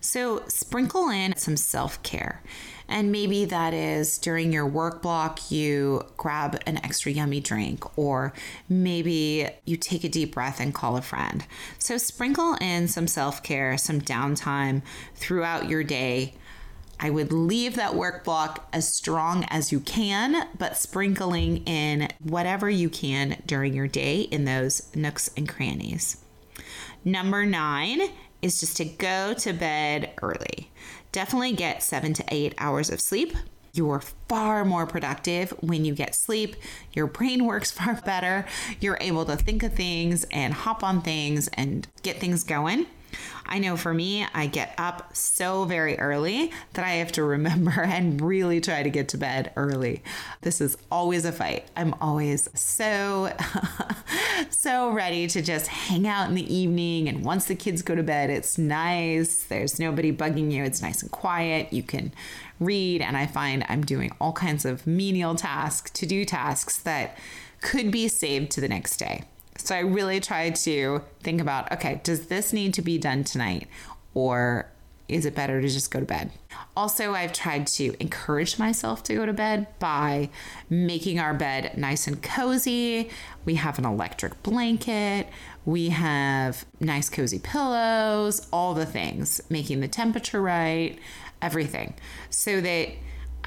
So 0.00 0.42
sprinkle 0.48 1.10
in 1.10 1.36
some 1.36 1.56
self-care. 1.56 2.42
And 2.88 3.12
maybe 3.12 3.44
that 3.44 3.74
is 3.74 4.16
during 4.18 4.52
your 4.52 4.66
work 4.66 5.02
block, 5.02 5.50
you 5.50 6.06
grab 6.16 6.58
an 6.66 6.78
extra 6.78 7.12
yummy 7.12 7.40
drink, 7.40 7.98
or 7.98 8.32
maybe 8.68 9.48
you 9.66 9.76
take 9.76 10.04
a 10.04 10.08
deep 10.08 10.34
breath 10.34 10.58
and 10.58 10.74
call 10.74 10.96
a 10.96 11.02
friend. 11.02 11.44
So 11.78 11.98
sprinkle 11.98 12.54
in 12.54 12.88
some 12.88 13.06
self 13.06 13.42
care, 13.42 13.76
some 13.76 14.00
downtime 14.00 14.82
throughout 15.14 15.68
your 15.68 15.84
day. 15.84 16.34
I 17.00 17.10
would 17.10 17.32
leave 17.32 17.76
that 17.76 17.94
work 17.94 18.24
block 18.24 18.68
as 18.72 18.92
strong 18.92 19.44
as 19.50 19.70
you 19.70 19.78
can, 19.80 20.48
but 20.58 20.76
sprinkling 20.76 21.58
in 21.58 22.08
whatever 22.20 22.68
you 22.68 22.88
can 22.88 23.40
during 23.46 23.74
your 23.74 23.86
day 23.86 24.22
in 24.22 24.46
those 24.46 24.94
nooks 24.96 25.30
and 25.36 25.48
crannies. 25.48 26.24
Number 27.04 27.46
nine 27.46 28.00
is 28.42 28.60
just 28.60 28.76
to 28.78 28.84
go 28.84 29.34
to 29.34 29.52
bed 29.52 30.10
early. 30.22 30.70
Definitely 31.12 31.52
get 31.52 31.82
seven 31.82 32.12
to 32.14 32.24
eight 32.28 32.54
hours 32.58 32.90
of 32.90 33.00
sleep. 33.00 33.34
You're 33.72 34.00
far 34.28 34.64
more 34.64 34.86
productive 34.86 35.50
when 35.60 35.84
you 35.84 35.94
get 35.94 36.14
sleep. 36.14 36.56
Your 36.92 37.06
brain 37.06 37.44
works 37.46 37.70
far 37.70 38.00
better. 38.02 38.46
You're 38.80 38.98
able 39.00 39.24
to 39.26 39.36
think 39.36 39.62
of 39.62 39.74
things 39.74 40.24
and 40.30 40.52
hop 40.52 40.82
on 40.82 41.02
things 41.02 41.48
and 41.54 41.86
get 42.02 42.18
things 42.18 42.44
going. 42.44 42.86
I 43.46 43.58
know 43.58 43.76
for 43.76 43.94
me, 43.94 44.26
I 44.34 44.46
get 44.46 44.74
up 44.76 45.16
so 45.16 45.64
very 45.64 45.98
early 45.98 46.52
that 46.74 46.84
I 46.84 46.94
have 46.96 47.12
to 47.12 47.22
remember 47.22 47.70
and 47.82 48.20
really 48.20 48.60
try 48.60 48.82
to 48.82 48.90
get 48.90 49.08
to 49.10 49.18
bed 49.18 49.52
early. 49.56 50.02
This 50.42 50.60
is 50.60 50.76
always 50.90 51.24
a 51.24 51.32
fight. 51.32 51.66
I'm 51.76 51.94
always 52.00 52.48
so, 52.58 53.34
so 54.50 54.90
ready 54.90 55.26
to 55.28 55.40
just 55.40 55.68
hang 55.68 56.06
out 56.06 56.28
in 56.28 56.34
the 56.34 56.54
evening. 56.54 57.08
And 57.08 57.24
once 57.24 57.46
the 57.46 57.54
kids 57.54 57.80
go 57.82 57.94
to 57.94 58.02
bed, 58.02 58.28
it's 58.28 58.58
nice. 58.58 59.44
There's 59.44 59.80
nobody 59.80 60.12
bugging 60.12 60.52
you. 60.52 60.62
It's 60.64 60.82
nice 60.82 61.02
and 61.02 61.10
quiet. 61.10 61.72
You 61.72 61.82
can 61.82 62.12
read. 62.60 63.00
And 63.00 63.16
I 63.16 63.26
find 63.26 63.64
I'm 63.68 63.84
doing 63.84 64.12
all 64.20 64.32
kinds 64.32 64.64
of 64.64 64.86
menial 64.86 65.34
tasks, 65.34 65.90
to 65.92 66.06
do 66.06 66.24
tasks 66.24 66.76
that 66.78 67.16
could 67.60 67.90
be 67.90 68.08
saved 68.08 68.50
to 68.52 68.60
the 68.60 68.68
next 68.68 68.98
day. 68.98 69.24
So 69.58 69.74
I 69.74 69.80
really 69.80 70.20
try 70.20 70.50
to 70.50 71.02
think 71.20 71.40
about 71.40 71.70
okay, 71.72 72.00
does 72.02 72.26
this 72.26 72.52
need 72.52 72.74
to 72.74 72.82
be 72.82 72.96
done 72.98 73.24
tonight? 73.24 73.68
Or 74.14 74.70
is 75.08 75.24
it 75.24 75.34
better 75.34 75.60
to 75.60 75.68
just 75.68 75.90
go 75.90 76.00
to 76.00 76.06
bed? 76.06 76.30
Also, 76.76 77.14
I've 77.14 77.32
tried 77.32 77.66
to 77.68 77.94
encourage 77.98 78.58
myself 78.58 79.02
to 79.04 79.14
go 79.14 79.24
to 79.24 79.32
bed 79.32 79.66
by 79.78 80.28
making 80.68 81.18
our 81.18 81.32
bed 81.32 81.76
nice 81.78 82.06
and 82.06 82.22
cozy. 82.22 83.08
We 83.44 83.54
have 83.54 83.78
an 83.78 83.86
electric 83.86 84.42
blanket, 84.42 85.28
we 85.64 85.88
have 85.88 86.66
nice 86.78 87.08
cozy 87.08 87.38
pillows, 87.38 88.46
all 88.52 88.74
the 88.74 88.86
things, 88.86 89.40
making 89.48 89.80
the 89.80 89.88
temperature 89.88 90.42
right, 90.42 90.98
everything, 91.40 91.94
so 92.28 92.60
that 92.60 92.90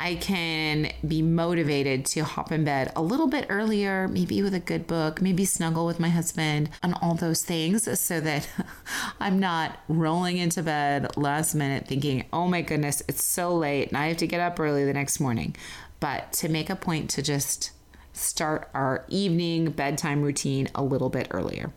I 0.02 0.16
can 0.16 0.92
be 1.08 1.22
motivated 1.22 2.08
to 2.08 2.24
hop 2.24 2.52
in 2.52 2.64
bed 2.64 2.92
a 2.96 3.04
little 3.04 3.28
bit 3.28 3.46
earlier, 3.50 4.08
maybe 4.08 4.42
with 4.42 4.56
a 4.56 4.60
good 4.60 4.88
book, 4.88 5.22
maybe 5.22 5.46
snuggle 5.46 5.86
with 5.86 6.00
my 6.00 6.10
husband, 6.10 6.72
and 6.82 6.96
all 7.04 7.14
those 7.14 7.44
things 7.44 8.00
so 8.00 8.20
that 8.20 8.50
I'm 9.20 9.40
not 9.40 9.78
rolling 9.88 10.38
into 10.38 10.64
bed 10.64 11.16
last 11.18 11.54
minute 11.54 11.88
thinking, 11.88 12.26
oh 12.34 12.48
my 12.48 12.64
goodness, 12.64 13.04
it's 13.08 13.24
so 13.24 13.56
late 13.56 13.90
and 13.90 13.98
I 13.98 14.08
have 14.08 14.18
to 14.18 14.28
get 14.28 14.40
up 14.40 14.60
early 14.60 14.86
the 14.86 14.94
next 14.94 15.20
morning. 15.20 15.56
But 16.00 16.34
to 16.34 16.50
make 16.50 16.72
a 16.72 16.76
point 16.76 17.12
to 17.12 17.22
just 17.22 17.70
start 18.12 18.72
our 18.74 19.06
evening 19.08 19.70
bedtime 19.70 20.24
routine 20.24 20.68
a 20.74 20.84
little 20.84 21.10
bit 21.10 21.28
earlier. 21.30 21.74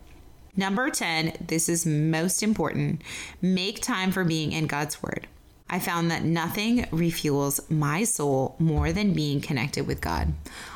Number 0.57 0.89
10, 0.89 1.45
this 1.45 1.69
is 1.69 1.85
most 1.85 2.41
important 2.41 3.03
make 3.39 3.83
time 3.83 4.11
for 4.11 4.23
being 4.23 4.51
in 4.51 4.65
God's 4.65 5.03
Word. 5.03 5.27
I 5.69 5.79
found 5.79 6.11
that 6.11 6.23
nothing 6.23 6.83
refuels 6.85 7.59
my 7.71 8.03
soul 8.03 8.55
more 8.59 8.91
than 8.91 9.13
being 9.13 9.41
connected 9.41 9.87
with 9.87 9.99
God. 9.99 10.33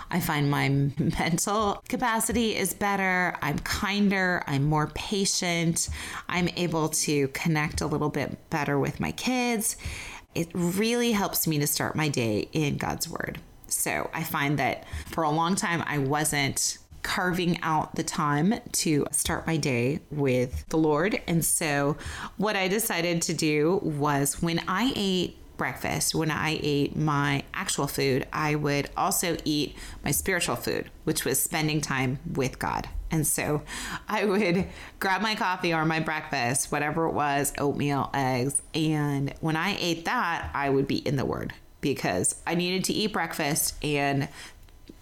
I 0.09 0.19
find 0.19 0.49
my 0.49 0.69
mental 0.97 1.83
capacity 1.87 2.55
is 2.55 2.73
better. 2.73 3.37
I'm 3.41 3.59
kinder. 3.59 4.43
I'm 4.47 4.63
more 4.63 4.87
patient. 4.87 5.89
I'm 6.27 6.49
able 6.55 6.89
to 6.89 7.27
connect 7.29 7.81
a 7.81 7.87
little 7.87 8.09
bit 8.09 8.49
better 8.49 8.79
with 8.79 8.99
my 8.99 9.11
kids. 9.11 9.77
It 10.33 10.49
really 10.53 11.11
helps 11.11 11.47
me 11.47 11.59
to 11.59 11.67
start 11.67 11.95
my 11.95 12.09
day 12.09 12.49
in 12.51 12.77
God's 12.77 13.07
Word. 13.07 13.39
So 13.67 14.09
I 14.13 14.23
find 14.23 14.57
that 14.57 14.85
for 15.07 15.23
a 15.23 15.29
long 15.29 15.55
time, 15.55 15.83
I 15.85 15.99
wasn't 15.99 16.79
carving 17.03 17.61
out 17.61 17.95
the 17.95 18.03
time 18.03 18.55
to 18.71 19.05
start 19.11 19.47
my 19.47 19.57
day 19.57 19.99
with 20.11 20.67
the 20.69 20.77
Lord. 20.77 21.21
And 21.27 21.43
so, 21.43 21.97
what 22.37 22.55
I 22.55 22.67
decided 22.67 23.21
to 23.23 23.33
do 23.33 23.79
was 23.83 24.41
when 24.41 24.61
I 24.67 24.93
ate 24.95 25.37
breakfast, 25.59 26.15
when 26.15 26.31
I 26.31 26.59
ate 26.63 26.95
my 26.95 27.43
actual 27.53 27.85
food, 27.85 28.25
I 28.33 28.55
would 28.55 28.89
also 28.97 29.37
eat 29.43 29.75
my 30.03 30.11
spiritual 30.11 30.55
food, 30.55 30.89
which 31.03 31.25
was 31.25 31.39
spending 31.39 31.81
time 31.81 32.19
with 32.33 32.57
God. 32.57 32.87
And 33.11 33.27
so 33.27 33.63
I 34.07 34.25
would 34.25 34.65
grab 34.99 35.21
my 35.21 35.35
coffee 35.35 35.73
or 35.73 35.85
my 35.85 35.99
breakfast, 35.99 36.71
whatever 36.71 37.05
it 37.05 37.13
was, 37.13 37.53
oatmeal, 37.57 38.09
eggs. 38.13 38.61
And 38.73 39.33
when 39.41 39.55
I 39.55 39.77
ate 39.79 40.05
that, 40.05 40.49
I 40.53 40.69
would 40.69 40.87
be 40.87 40.97
in 40.97 41.15
the 41.15 41.25
Word 41.25 41.53
because 41.81 42.35
I 42.45 42.55
needed 42.55 42.83
to 42.85 42.93
eat 42.93 43.13
breakfast 43.13 43.75
and 43.83 44.27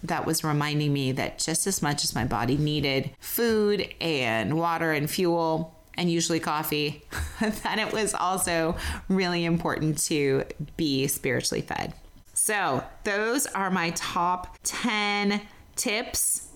that 0.02 0.26
was 0.26 0.44
reminding 0.44 0.92
me 0.92 1.12
that 1.12 1.38
just 1.38 1.66
as 1.66 1.82
much 1.82 2.04
as 2.04 2.14
my 2.14 2.24
body 2.24 2.56
needed 2.56 3.10
food 3.20 3.88
and 4.00 4.56
water 4.56 4.92
and 4.92 5.10
fuel, 5.10 5.74
and 5.98 6.10
usually 6.10 6.40
coffee, 6.40 7.04
that 7.40 7.78
it 7.78 7.92
was 7.92 8.14
also 8.14 8.76
really 9.08 9.44
important 9.44 9.98
to 9.98 10.44
be 10.76 11.08
spiritually 11.08 11.60
fed. 11.60 11.92
So, 12.34 12.84
those 13.02 13.46
are 13.46 13.68
my 13.68 13.90
top 13.90 14.56
10 14.62 15.42
tips. 15.74 16.48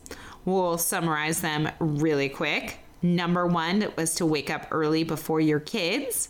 We'll 0.44 0.78
summarize 0.78 1.40
them 1.40 1.68
really 1.80 2.28
quick. 2.28 2.78
Number 3.02 3.46
one 3.46 3.92
was 3.96 4.14
to 4.14 4.26
wake 4.26 4.48
up 4.48 4.68
early 4.70 5.02
before 5.02 5.40
your 5.40 5.58
kids. 5.60 6.28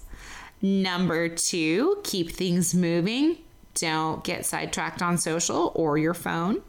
Number 0.62 1.28
two, 1.28 2.00
keep 2.02 2.30
things 2.30 2.74
moving. 2.74 3.38
Don't 3.74 4.24
get 4.24 4.46
sidetracked 4.46 5.02
on 5.02 5.18
social 5.18 5.72
or 5.74 5.98
your 5.98 6.14
phone. 6.14 6.62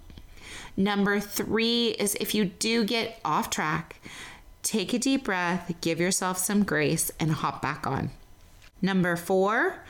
Number 0.76 1.20
three 1.20 1.90
is 1.90 2.16
if 2.16 2.34
you 2.34 2.46
do 2.46 2.84
get 2.84 3.20
off 3.24 3.50
track, 3.50 3.98
take 4.64 4.94
a 4.94 5.00
deep 5.00 5.26
breath, 5.26 5.74
give 5.82 6.00
yourself 6.00 6.38
some 6.38 6.64
grace, 6.64 7.12
and 7.20 7.32
hop 7.32 7.62
back 7.62 7.86
on. 7.86 8.10
Number 8.82 9.16
four, 9.16 9.84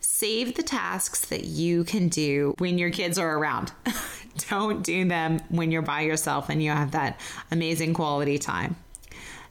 save 0.00 0.54
the 0.54 0.62
tasks 0.62 1.26
that 1.26 1.44
you 1.44 1.84
can 1.84 2.08
do 2.08 2.54
when 2.58 2.78
your 2.78 2.90
kids 2.90 3.18
are 3.18 3.38
around. 3.38 3.72
Don't 4.50 4.82
do 4.82 5.08
them 5.08 5.40
when 5.48 5.72
you're 5.72 5.82
by 5.82 6.02
yourself 6.02 6.50
and 6.50 6.62
you 6.62 6.70
have 6.70 6.90
that 6.92 7.18
amazing 7.50 7.94
quality 7.94 8.38
time. 8.38 8.76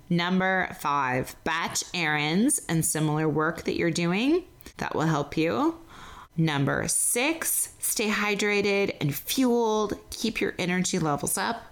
Number 0.09 0.69
five, 0.79 1.35
batch 1.43 1.83
errands 1.93 2.61
and 2.69 2.85
similar 2.85 3.27
work 3.27 3.63
that 3.63 3.75
you're 3.75 3.89
doing. 3.89 4.43
That 4.77 4.93
will 4.93 5.01
help 5.01 5.35
you. 5.35 5.77
Number 6.37 6.87
six, 6.87 7.69
stay 7.79 8.09
hydrated 8.09 8.95
and 8.99 9.15
fueled. 9.15 9.97
Keep 10.09 10.41
your 10.41 10.53
energy 10.59 10.99
levels 10.99 11.37
up. 11.37 11.63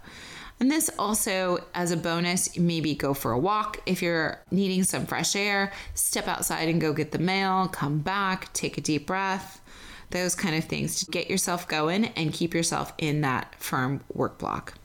And 0.60 0.72
this 0.72 0.90
also, 0.98 1.66
as 1.74 1.92
a 1.92 1.98
bonus, 1.98 2.58
maybe 2.58 2.96
go 2.96 3.14
for 3.14 3.34
a 3.34 3.40
walk 3.40 3.82
if 3.86 4.02
you're 4.02 4.42
needing 4.52 4.84
some 4.84 5.06
fresh 5.06 5.36
air, 5.36 5.74
step 5.94 6.28
outside 6.28 6.70
and 6.70 6.80
go 6.80 6.94
get 6.94 7.12
the 7.12 7.20
mail, 7.20 7.68
come 7.68 8.00
back, 8.00 8.54
take 8.54 8.78
a 8.78 8.82
deep 8.82 9.08
breath, 9.08 9.60
those 10.12 10.36
kind 10.36 10.56
of 10.56 10.64
things 10.64 11.00
to 11.00 11.12
get 11.12 11.30
yourself 11.30 11.68
going 11.68 12.06
and 12.06 12.32
keep 12.32 12.54
yourself 12.54 12.94
in 12.98 13.20
that 13.22 13.56
firm 13.60 14.02
work 14.14 14.38
block. 14.38 14.76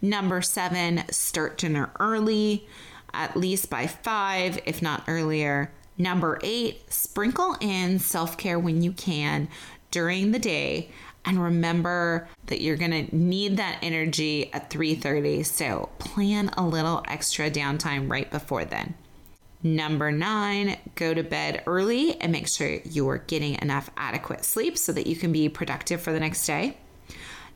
Number 0.00 0.40
seven, 0.40 1.02
start 1.10 1.58
dinner 1.58 1.90
early, 1.98 2.68
at 3.12 3.36
least 3.36 3.70
by 3.70 3.88
five, 3.88 4.60
if 4.66 4.80
not 4.80 5.02
earlier. 5.08 5.72
Number 5.98 6.38
eight, 6.44 6.92
sprinkle 6.92 7.56
in 7.60 7.98
self 7.98 8.36
care 8.36 8.58
when 8.58 8.82
you 8.82 8.92
can 8.92 9.48
during 9.90 10.30
the 10.30 10.38
day. 10.38 10.90
And 11.24 11.42
remember 11.42 12.28
that 12.46 12.60
you're 12.60 12.76
going 12.76 13.06
to 13.06 13.14
need 13.14 13.56
that 13.56 13.80
energy 13.82 14.50
at 14.52 14.70
3:30 14.70 15.44
so 15.44 15.90
plan 15.98 16.50
a 16.56 16.64
little 16.64 17.02
extra 17.08 17.50
downtime 17.50 18.10
right 18.10 18.30
before 18.30 18.64
then. 18.64 18.94
Number 19.60 20.12
nine, 20.12 20.76
go 20.94 21.12
to 21.12 21.24
bed 21.24 21.64
early 21.66 22.18
and 22.20 22.30
make 22.30 22.46
sure 22.46 22.78
you're 22.84 23.18
getting 23.18 23.60
enough 23.60 23.90
adequate 23.96 24.44
sleep 24.44 24.78
so 24.78 24.92
that 24.92 25.08
you 25.08 25.16
can 25.16 25.32
be 25.32 25.48
productive 25.48 26.00
for 26.00 26.12
the 26.12 26.20
next 26.20 26.46
day. 26.46 26.76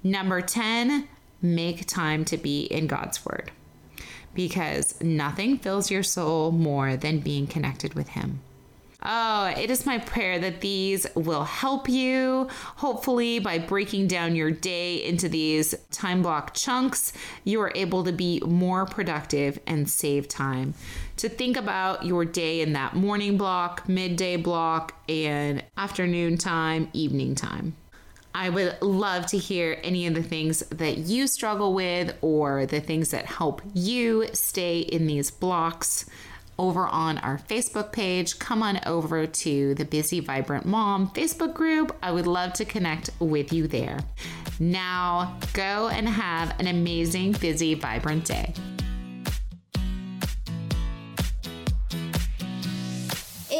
Number 0.02 0.40
10, 0.40 1.06
make 1.40 1.86
time 1.86 2.24
to 2.24 2.36
be 2.36 2.64
in 2.64 2.88
God's 2.88 3.24
Word 3.24 3.52
because 4.34 5.00
nothing 5.02 5.58
fills 5.58 5.90
your 5.90 6.02
soul 6.02 6.52
more 6.52 6.96
than 6.96 7.20
being 7.20 7.46
connected 7.46 7.94
with 7.94 8.08
Him. 8.08 8.40
Oh, 9.04 9.52
it 9.56 9.68
is 9.68 9.84
my 9.84 9.98
prayer 9.98 10.38
that 10.38 10.60
these 10.60 11.06
will 11.16 11.42
help 11.42 11.88
you. 11.88 12.46
Hopefully, 12.76 13.40
by 13.40 13.58
breaking 13.58 14.06
down 14.06 14.36
your 14.36 14.52
day 14.52 15.02
into 15.04 15.28
these 15.28 15.74
time 15.90 16.22
block 16.22 16.54
chunks, 16.54 17.12
you 17.42 17.60
are 17.62 17.72
able 17.74 18.04
to 18.04 18.12
be 18.12 18.40
more 18.46 18.86
productive 18.86 19.58
and 19.66 19.90
save 19.90 20.28
time. 20.28 20.74
To 21.16 21.28
think 21.28 21.56
about 21.56 22.04
your 22.04 22.24
day 22.24 22.60
in 22.60 22.74
that 22.74 22.94
morning 22.94 23.36
block, 23.36 23.88
midday 23.88 24.36
block, 24.36 24.94
and 25.08 25.64
afternoon 25.76 26.38
time, 26.38 26.88
evening 26.92 27.34
time. 27.34 27.74
I 28.34 28.48
would 28.48 28.80
love 28.80 29.26
to 29.26 29.38
hear 29.38 29.78
any 29.82 30.06
of 30.06 30.14
the 30.14 30.22
things 30.22 30.60
that 30.70 30.98
you 30.98 31.26
struggle 31.26 31.74
with 31.74 32.16
or 32.22 32.66
the 32.66 32.80
things 32.80 33.10
that 33.10 33.26
help 33.26 33.60
you 33.74 34.26
stay 34.32 34.80
in 34.80 35.06
these 35.06 35.30
blocks 35.30 36.06
over 36.58 36.86
on 36.86 37.18
our 37.18 37.38
Facebook 37.38 37.92
page. 37.92 38.38
Come 38.38 38.62
on 38.62 38.80
over 38.86 39.26
to 39.26 39.74
the 39.74 39.84
Busy 39.84 40.20
Vibrant 40.20 40.64
Mom 40.64 41.10
Facebook 41.10 41.54
group. 41.54 41.96
I 42.02 42.12
would 42.12 42.26
love 42.26 42.52
to 42.54 42.64
connect 42.64 43.10
with 43.18 43.52
you 43.52 43.66
there. 43.66 43.98
Now, 44.60 45.38
go 45.52 45.88
and 45.88 46.08
have 46.08 46.58
an 46.60 46.68
amazing, 46.68 47.32
busy, 47.32 47.74
vibrant 47.74 48.24
day. 48.24 48.54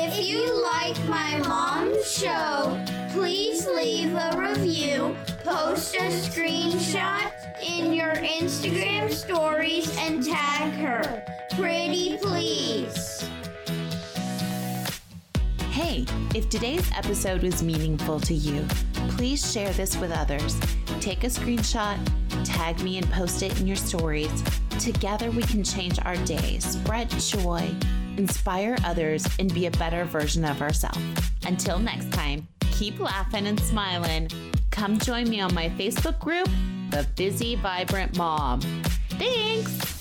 If 0.04 0.28
you 0.28 0.60
like 0.64 0.98
my 1.06 1.38
mom's 1.46 2.10
show, 2.10 2.84
please 3.12 3.68
leave 3.68 4.12
a 4.12 4.36
review, 4.36 5.16
post 5.44 5.94
a 5.94 6.10
screenshot 6.10 7.30
in 7.64 7.92
your 7.92 8.14
Instagram 8.14 9.12
stories, 9.12 9.96
and 9.98 10.24
tag 10.24 10.72
her. 10.72 11.24
Pretty 11.54 12.18
please. 12.20 13.24
Hey, 15.70 16.04
if 16.34 16.50
today's 16.50 16.90
episode 16.96 17.44
was 17.44 17.62
meaningful 17.62 18.18
to 18.22 18.34
you, 18.34 18.66
please 19.10 19.52
share 19.52 19.72
this 19.74 19.96
with 19.98 20.10
others. 20.10 20.58
Take 20.98 21.22
a 21.22 21.28
screenshot, 21.28 21.96
tag 22.44 22.82
me, 22.82 22.98
and 22.98 23.08
post 23.12 23.44
it 23.44 23.60
in 23.60 23.68
your 23.68 23.76
stories. 23.76 24.42
Together, 24.80 25.30
we 25.30 25.44
can 25.44 25.62
change 25.62 26.00
our 26.04 26.16
day, 26.24 26.58
spread 26.58 27.08
joy, 27.08 27.72
inspire 28.16 28.77
others, 28.85 29.27
and 29.38 29.53
be 29.53 29.66
a 29.66 29.70
better 29.72 30.05
version 30.05 30.44
of 30.44 30.62
ourselves. 30.62 30.98
Until 31.46 31.79
next 31.79 32.12
time, 32.12 32.46
keep 32.72 32.98
laughing 33.01 33.46
and 33.46 33.61
smiling. 33.61 34.29
Come 34.70 34.98
join 34.98 35.29
me 35.29 35.40
on 35.40 35.55
my 35.55 35.68
Facebook 35.70 36.18
group, 36.18 36.48
The 36.90 37.07
Busy 37.16 37.57
Vibrant 37.57 38.16
Mom. 38.16 38.61
Thanks. 39.11 39.91